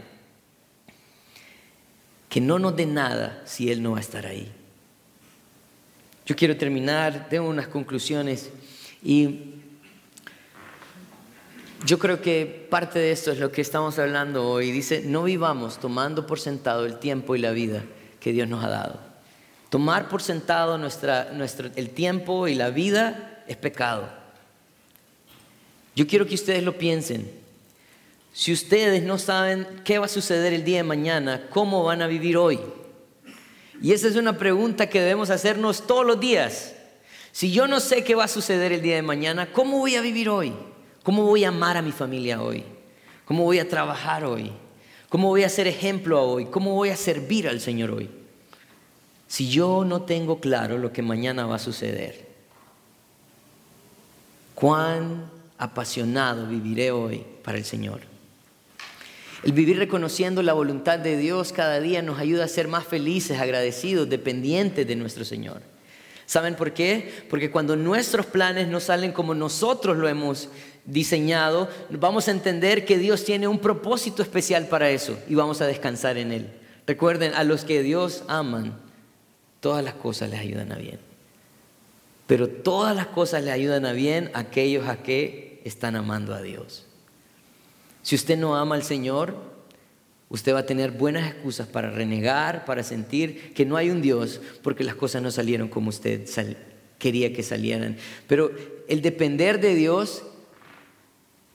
Que 2.29 2.41
no 2.41 2.59
nos 2.59 2.77
dé 2.77 2.87
nada 2.87 3.43
si 3.45 3.71
Él 3.71 3.83
no 3.83 3.93
va 3.93 3.99
a 3.99 4.01
estar 4.01 4.27
ahí. 4.27 4.51
Yo 6.25 6.35
quiero 6.35 6.57
terminar, 6.57 7.29
tengo 7.29 7.49
unas 7.49 7.69
conclusiones 7.69 8.51
y 9.03 9.53
yo 11.85 11.99
creo 11.99 12.21
que 12.21 12.67
parte 12.69 12.99
de 12.99 13.13
esto 13.13 13.31
es 13.31 13.39
lo 13.39 13.53
que 13.53 13.61
estamos 13.61 13.99
hablando 13.99 14.49
hoy. 14.49 14.73
Dice, 14.73 15.03
no 15.05 15.23
vivamos 15.23 15.79
tomando 15.79 16.27
por 16.27 16.41
sentado 16.41 16.85
el 16.85 16.99
tiempo 16.99 17.37
y 17.37 17.39
la 17.39 17.53
vida 17.53 17.85
que 18.27 18.33
Dios 18.33 18.49
nos 18.49 18.65
ha 18.65 18.69
dado. 18.69 18.99
Tomar 19.71 20.09
por 20.09 20.21
sentado 20.21 20.79
nuestra, 20.79 21.31
nuestro, 21.33 21.71
el 21.77 21.91
tiempo 21.91 22.49
y 22.49 22.57
la 22.57 22.71
vida 22.71 23.45
es 23.47 23.57
pecado. 23.57 24.09
Yo 25.95 26.09
quiero 26.09 26.27
que 26.27 26.35
ustedes 26.35 26.65
lo 26.65 26.77
piensen. 26.77 27.31
Si 28.33 28.53
ustedes 28.53 29.05
no 29.05 29.21
saben 29.21 29.65
qué 29.85 30.01
va 30.01 30.07
a 30.07 30.09
suceder 30.09 30.53
el 30.53 30.65
día 30.65 30.79
de 30.79 30.83
mañana, 30.83 31.47
¿cómo 31.51 31.85
van 31.85 32.03
a 32.03 32.09
vivir 32.09 32.37
hoy? 32.37 32.59
Y 33.81 33.93
esa 33.93 34.09
es 34.09 34.17
una 34.17 34.37
pregunta 34.37 34.89
que 34.89 35.01
debemos 35.01 35.31
hacernos 35.31 35.87
todos 35.87 36.05
los 36.05 36.19
días. 36.19 36.75
Si 37.31 37.53
yo 37.53 37.69
no 37.69 37.79
sé 37.79 38.03
qué 38.03 38.17
va 38.17 38.25
a 38.25 38.29
suceder 38.29 38.73
el 38.73 38.83
día 38.83 38.97
de 38.97 39.03
mañana, 39.03 39.53
¿cómo 39.53 39.79
voy 39.79 39.95
a 39.95 40.01
vivir 40.01 40.29
hoy? 40.29 40.53
¿Cómo 41.05 41.23
voy 41.23 41.45
a 41.45 41.51
amar 41.51 41.77
a 41.77 41.83
mi 41.83 41.93
familia 41.93 42.43
hoy? 42.43 42.65
¿Cómo 43.25 43.45
voy 43.45 43.61
a 43.61 43.69
trabajar 43.69 44.25
hoy? 44.25 44.51
¿Cómo 45.09 45.29
voy 45.29 45.45
a 45.45 45.49
ser 45.49 45.67
ejemplo 45.67 46.23
hoy? 46.23 46.47
¿Cómo 46.47 46.75
voy 46.75 46.89
a 46.91 46.97
servir 46.97 47.49
al 47.49 47.61
Señor 47.61 47.93
hoy? 47.93 48.11
Si 49.29 49.49
yo 49.49 49.85
no 49.85 50.03
tengo 50.03 50.41
claro 50.41 50.79
lo 50.79 50.93
que 50.93 51.03
mañana 51.03 51.47
va 51.47 51.57
a 51.57 51.61
suceder, 51.61 52.29
¿cuán 54.55 55.31
apasionado 55.59 56.47
viviré 56.47 56.91
hoy 56.91 57.25
para 57.43 57.59
el 57.59 57.65
Señor? 57.65 58.01
El 59.45 59.53
vivir 59.53 59.79
reconociendo 59.79 60.43
la 60.43 60.55
voluntad 60.55 60.99
de 60.99 61.17
Dios 61.17 61.53
cada 61.53 61.79
día 61.81 62.03
nos 62.03 62.19
ayuda 62.19 62.45
a 62.45 62.49
ser 62.49 62.67
más 62.67 62.85
felices, 62.85 63.39
agradecidos, 63.39 64.09
dependientes 64.09 64.87
de 64.87 64.97
nuestro 64.97 65.25
Señor. 65.25 65.63
¿Saben 66.27 66.57
por 66.57 66.73
qué? 66.73 67.25
Porque 67.31 67.51
cuando 67.51 67.77
nuestros 67.77 68.27
planes 68.27 68.67
no 68.67 68.81
salen 68.81 69.13
como 69.13 69.35
nosotros 69.35 69.97
lo 69.97 70.09
hemos 70.09 70.49
diseñado, 70.85 71.69
vamos 71.91 72.27
a 72.29 72.33
entender 72.33 72.85
que 72.85 72.99
Dios 72.99 73.25
tiene 73.25 73.49
un 73.49 73.61
propósito 73.61 74.23
especial 74.23 74.67
para 74.67 74.91
eso 74.91 75.17
y 75.29 75.37
vamos 75.37 75.61
a 75.61 75.67
descansar 75.67 76.19
en 76.19 76.33
Él. 76.33 76.53
Recuerden, 76.87 77.33
a 77.35 77.45
los 77.45 77.65
que 77.65 77.83
Dios 77.83 78.25
aman, 78.29 78.77
todas 79.61 79.85
las 79.85 79.95
cosas 79.95 80.31
les 80.31 80.41
ayudan 80.41 80.73
a 80.73 80.77
bien. 80.77 80.99
Pero 82.27 82.49
todas 82.49 82.95
las 82.95 83.07
cosas 83.07 83.45
le 83.45 83.53
ayudan 83.53 83.87
a 83.87 83.93
bien 83.93 84.31
a 84.35 84.41
aquellos 84.41 84.89
a 84.89 85.03
que 85.03 85.61
están 85.65 85.95
amando 85.95 86.35
a 86.35 86.43
Dios. 86.43 86.87
Si 88.03 88.15
usted 88.15 88.37
no 88.37 88.57
ama 88.57 88.75
al 88.75 88.83
Señor, 88.83 89.56
usted 90.29 90.55
va 90.55 90.61
a 90.61 90.67
tener 90.67 90.91
buenas 90.91 91.31
excusas 91.31 91.67
para 91.69 91.91
renegar, 91.91 92.65
para 92.65 92.83
sentir 92.83 93.55
que 93.55 93.65
no 93.65 93.77
hay 93.77 93.91
un 93.91 94.03
Dios, 94.03 94.41
porque 94.63 94.85
las 94.85 94.95
cosas 94.95 95.23
no 95.23 95.31
salieron 95.31 95.69
como 95.69 95.91
usted 95.91 96.27
quería 96.99 97.33
que 97.33 97.43
salieran. 97.43 97.97
Pero 98.27 98.51
el 98.89 99.03
depender 99.03 99.61
de 99.61 99.75
Dios 99.75 100.25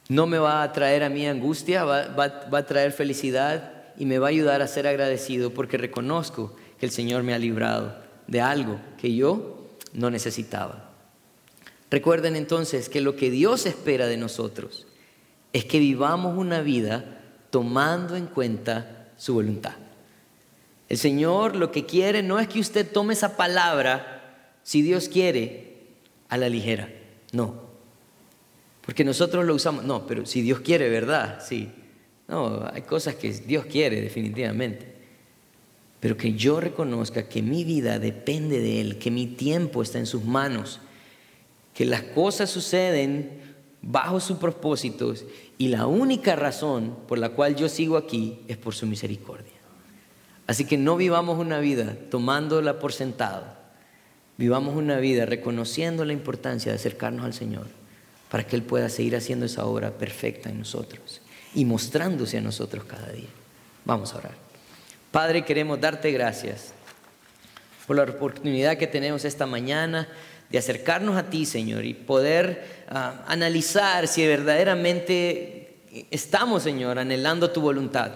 no 0.08 0.28
me 0.28 0.40
va 0.40 0.64
a 0.64 0.72
traer 0.74 1.04
a 1.04 1.10
mí 1.10 1.26
angustia, 1.28 1.84
va, 1.84 2.08
va 2.08 2.58
a 2.58 2.66
traer 2.66 2.92
felicidad 2.92 3.94
y 3.98 4.06
me 4.06 4.20
va 4.20 4.28
a 4.28 4.30
ayudar 4.30 4.62
a 4.62 4.68
ser 4.68 4.88
agradecido 4.88 5.54
porque 5.54 5.78
reconozco 5.78 6.56
que 6.80 6.86
el 6.86 6.92
Señor 6.92 7.24
me 7.24 7.34
ha 7.34 7.40
librado 7.40 7.96
de 8.28 8.42
algo 8.42 8.80
que 9.00 9.14
yo 9.14 9.68
no 9.94 10.10
necesitaba. 10.10 10.92
Recuerden 11.90 12.38
entonces 12.38 12.88
que 12.88 13.02
lo 13.02 13.18
que 13.18 13.30
Dios 13.30 13.66
espera 13.66 14.08
de 14.08 14.18
nosotros 14.18 14.88
es 15.52 15.66
que 15.66 15.80
vivamos 15.80 16.38
una 16.38 16.62
vida 16.62 17.21
tomando 17.52 18.16
en 18.16 18.26
cuenta 18.26 19.12
su 19.18 19.36
voluntad. 19.36 19.74
El 20.90 20.98
Señor 20.98 21.56
lo 21.56 21.72
que 21.72 21.86
quiere 21.86 22.24
no 22.24 22.40
es 22.40 22.48
que 22.48 22.60
usted 22.60 22.92
tome 22.92 23.14
esa 23.14 23.38
palabra, 23.38 24.58
si 24.64 24.82
Dios 24.82 25.08
quiere, 25.08 25.78
a 26.28 26.38
la 26.38 26.50
ligera. 26.50 26.90
No. 27.32 27.70
Porque 28.82 29.04
nosotros 29.04 29.46
lo 29.46 29.54
usamos, 29.54 29.84
no, 29.84 30.08
pero 30.08 30.26
si 30.26 30.42
Dios 30.42 30.62
quiere, 30.62 30.90
¿verdad? 30.90 31.42
Sí. 31.46 31.70
No, 32.28 32.68
hay 32.74 32.82
cosas 32.82 33.16
que 33.16 33.32
Dios 33.32 33.66
quiere 33.66 34.02
definitivamente. 34.02 34.92
Pero 36.00 36.18
que 36.18 36.34
yo 36.34 36.60
reconozca 36.60 37.30
que 37.30 37.42
mi 37.42 37.64
vida 37.64 38.00
depende 38.00 38.60
de 38.60 38.82
Él, 38.82 38.98
que 38.98 39.12
mi 39.12 39.28
tiempo 39.28 39.84
está 39.84 40.00
en 40.00 40.08
sus 40.08 40.24
manos, 40.24 40.80
que 41.74 41.86
las 41.86 42.02
cosas 42.02 42.50
suceden 42.50 43.51
bajo 43.82 44.20
sus 44.20 44.38
propósitos 44.38 45.26
y 45.58 45.70
la 45.70 45.88
única 45.88 46.36
razón 46.36 46.96
por 47.08 47.18
la 47.18 47.30
cual 47.30 47.56
yo 47.56 47.70
sigo 47.70 47.98
aquí 47.98 48.40
es 48.48 48.58
por 48.58 48.76
su 48.76 48.86
misericordia. 48.86 49.54
Así 50.48 50.66
que 50.66 50.78
no 50.78 50.98
vivamos 50.98 51.40
una 51.40 51.60
vida 51.60 51.96
tomándola 52.10 52.80
por 52.80 52.94
sentado, 52.94 53.46
vivamos 54.38 54.76
una 54.76 54.98
vida 54.98 55.26
reconociendo 55.26 56.06
la 56.06 56.14
importancia 56.14 56.72
de 56.72 56.78
acercarnos 56.78 57.26
al 57.26 57.34
Señor 57.34 57.68
para 58.30 58.46
que 58.46 58.56
Él 58.56 58.64
pueda 58.64 58.90
seguir 58.90 59.16
haciendo 59.16 59.46
esa 59.46 59.66
obra 59.66 59.92
perfecta 59.92 60.50
en 60.50 60.60
nosotros 60.60 61.22
y 61.54 61.66
mostrándose 61.66 62.38
a 62.38 62.42
nosotros 62.42 62.86
cada 62.86 63.12
día. 63.12 63.30
Vamos 63.86 64.14
a 64.14 64.18
orar. 64.18 64.36
Padre, 65.12 65.44
queremos 65.44 65.80
darte 65.80 66.12
gracias 66.12 66.74
por 67.86 67.98
la 67.98 68.04
oportunidad 68.04 68.78
que 68.78 68.88
tenemos 68.88 69.26
esta 69.26 69.46
mañana 69.46 70.08
de 70.52 70.58
acercarnos 70.58 71.18
a 71.18 71.30
ti, 71.30 71.46
Señor, 71.46 71.86
y 71.86 71.94
poder 71.94 72.84
ah, 72.90 73.24
analizar 73.28 74.08
si 74.08 74.26
verdaderamente 74.28 75.76
estamos, 76.12 76.64
Señor, 76.64 77.00
anhelando 77.00 77.52
tu 77.52 77.62
voluntad. 77.62 78.12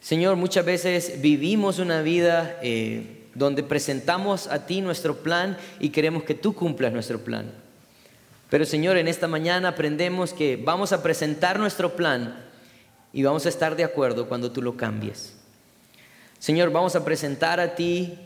Señor, 0.00 0.36
muchas 0.36 0.64
veces 0.64 1.20
vivimos 1.22 1.78
una 1.78 2.02
vida 2.02 2.58
eh, 2.62 3.28
donde 3.34 3.62
presentamos 3.62 4.48
a 4.48 4.66
ti 4.66 4.80
nuestro 4.80 5.18
plan 5.22 5.56
y 5.80 5.90
queremos 5.90 6.24
que 6.24 6.34
tú 6.34 6.54
cumplas 6.54 6.92
nuestro 6.92 7.20
plan. 7.20 7.50
Pero 8.50 8.66
Señor, 8.66 8.98
en 8.98 9.08
esta 9.08 9.28
mañana 9.28 9.68
aprendemos 9.68 10.34
que 10.34 10.56
vamos 10.56 10.92
a 10.92 11.02
presentar 11.02 11.58
nuestro 11.58 11.96
plan 11.96 12.44
y 13.12 13.22
vamos 13.22 13.46
a 13.46 13.48
estar 13.48 13.76
de 13.76 13.84
acuerdo 13.84 14.28
cuando 14.28 14.50
tú 14.52 14.60
lo 14.60 14.76
cambies. 14.76 15.34
Señor, 16.38 16.70
vamos 16.70 16.96
a 16.96 17.04
presentar 17.04 17.60
a 17.60 17.74
ti 17.74 18.18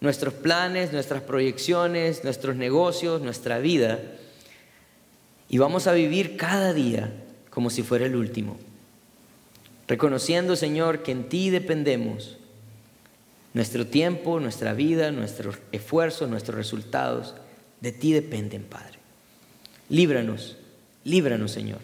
nuestros 0.00 0.32
planes, 0.34 0.92
nuestras 0.92 1.22
proyecciones, 1.22 2.24
nuestros 2.24 2.56
negocios, 2.56 3.20
nuestra 3.20 3.58
vida. 3.58 4.00
Y 5.48 5.58
vamos 5.58 5.86
a 5.86 5.92
vivir 5.92 6.36
cada 6.36 6.72
día 6.72 7.12
como 7.50 7.70
si 7.70 7.82
fuera 7.82 8.06
el 8.06 8.16
último. 8.16 8.56
Reconociendo, 9.88 10.56
Señor, 10.56 11.02
que 11.02 11.12
en 11.12 11.28
ti 11.28 11.50
dependemos. 11.50 12.38
Nuestro 13.52 13.86
tiempo, 13.86 14.38
nuestra 14.38 14.72
vida, 14.74 15.10
nuestros 15.10 15.56
esfuerzos, 15.72 16.30
nuestros 16.30 16.56
resultados, 16.56 17.34
de 17.80 17.90
ti 17.90 18.12
dependen, 18.12 18.62
Padre. 18.62 18.98
Líbranos, 19.88 20.56
líbranos, 21.02 21.50
Señor, 21.50 21.80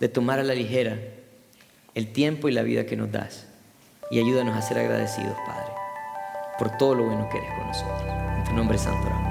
de 0.00 0.08
tomar 0.08 0.38
a 0.38 0.44
la 0.44 0.54
ligera 0.54 0.98
el 1.94 2.12
tiempo 2.12 2.48
y 2.48 2.52
la 2.52 2.62
vida 2.62 2.86
que 2.86 2.96
nos 2.96 3.12
das. 3.12 3.46
Y 4.10 4.18
ayúdanos 4.18 4.56
a 4.56 4.62
ser 4.62 4.78
agradecidos, 4.78 5.36
Padre 5.46 5.77
por 6.58 6.70
todo 6.76 6.94
lo 6.94 7.04
bueno 7.04 7.28
que 7.28 7.38
eres 7.38 7.50
con 7.56 7.66
nosotros. 7.68 8.02
En 8.36 8.44
tu 8.44 8.52
nombre 8.52 8.76
santo. 8.76 9.27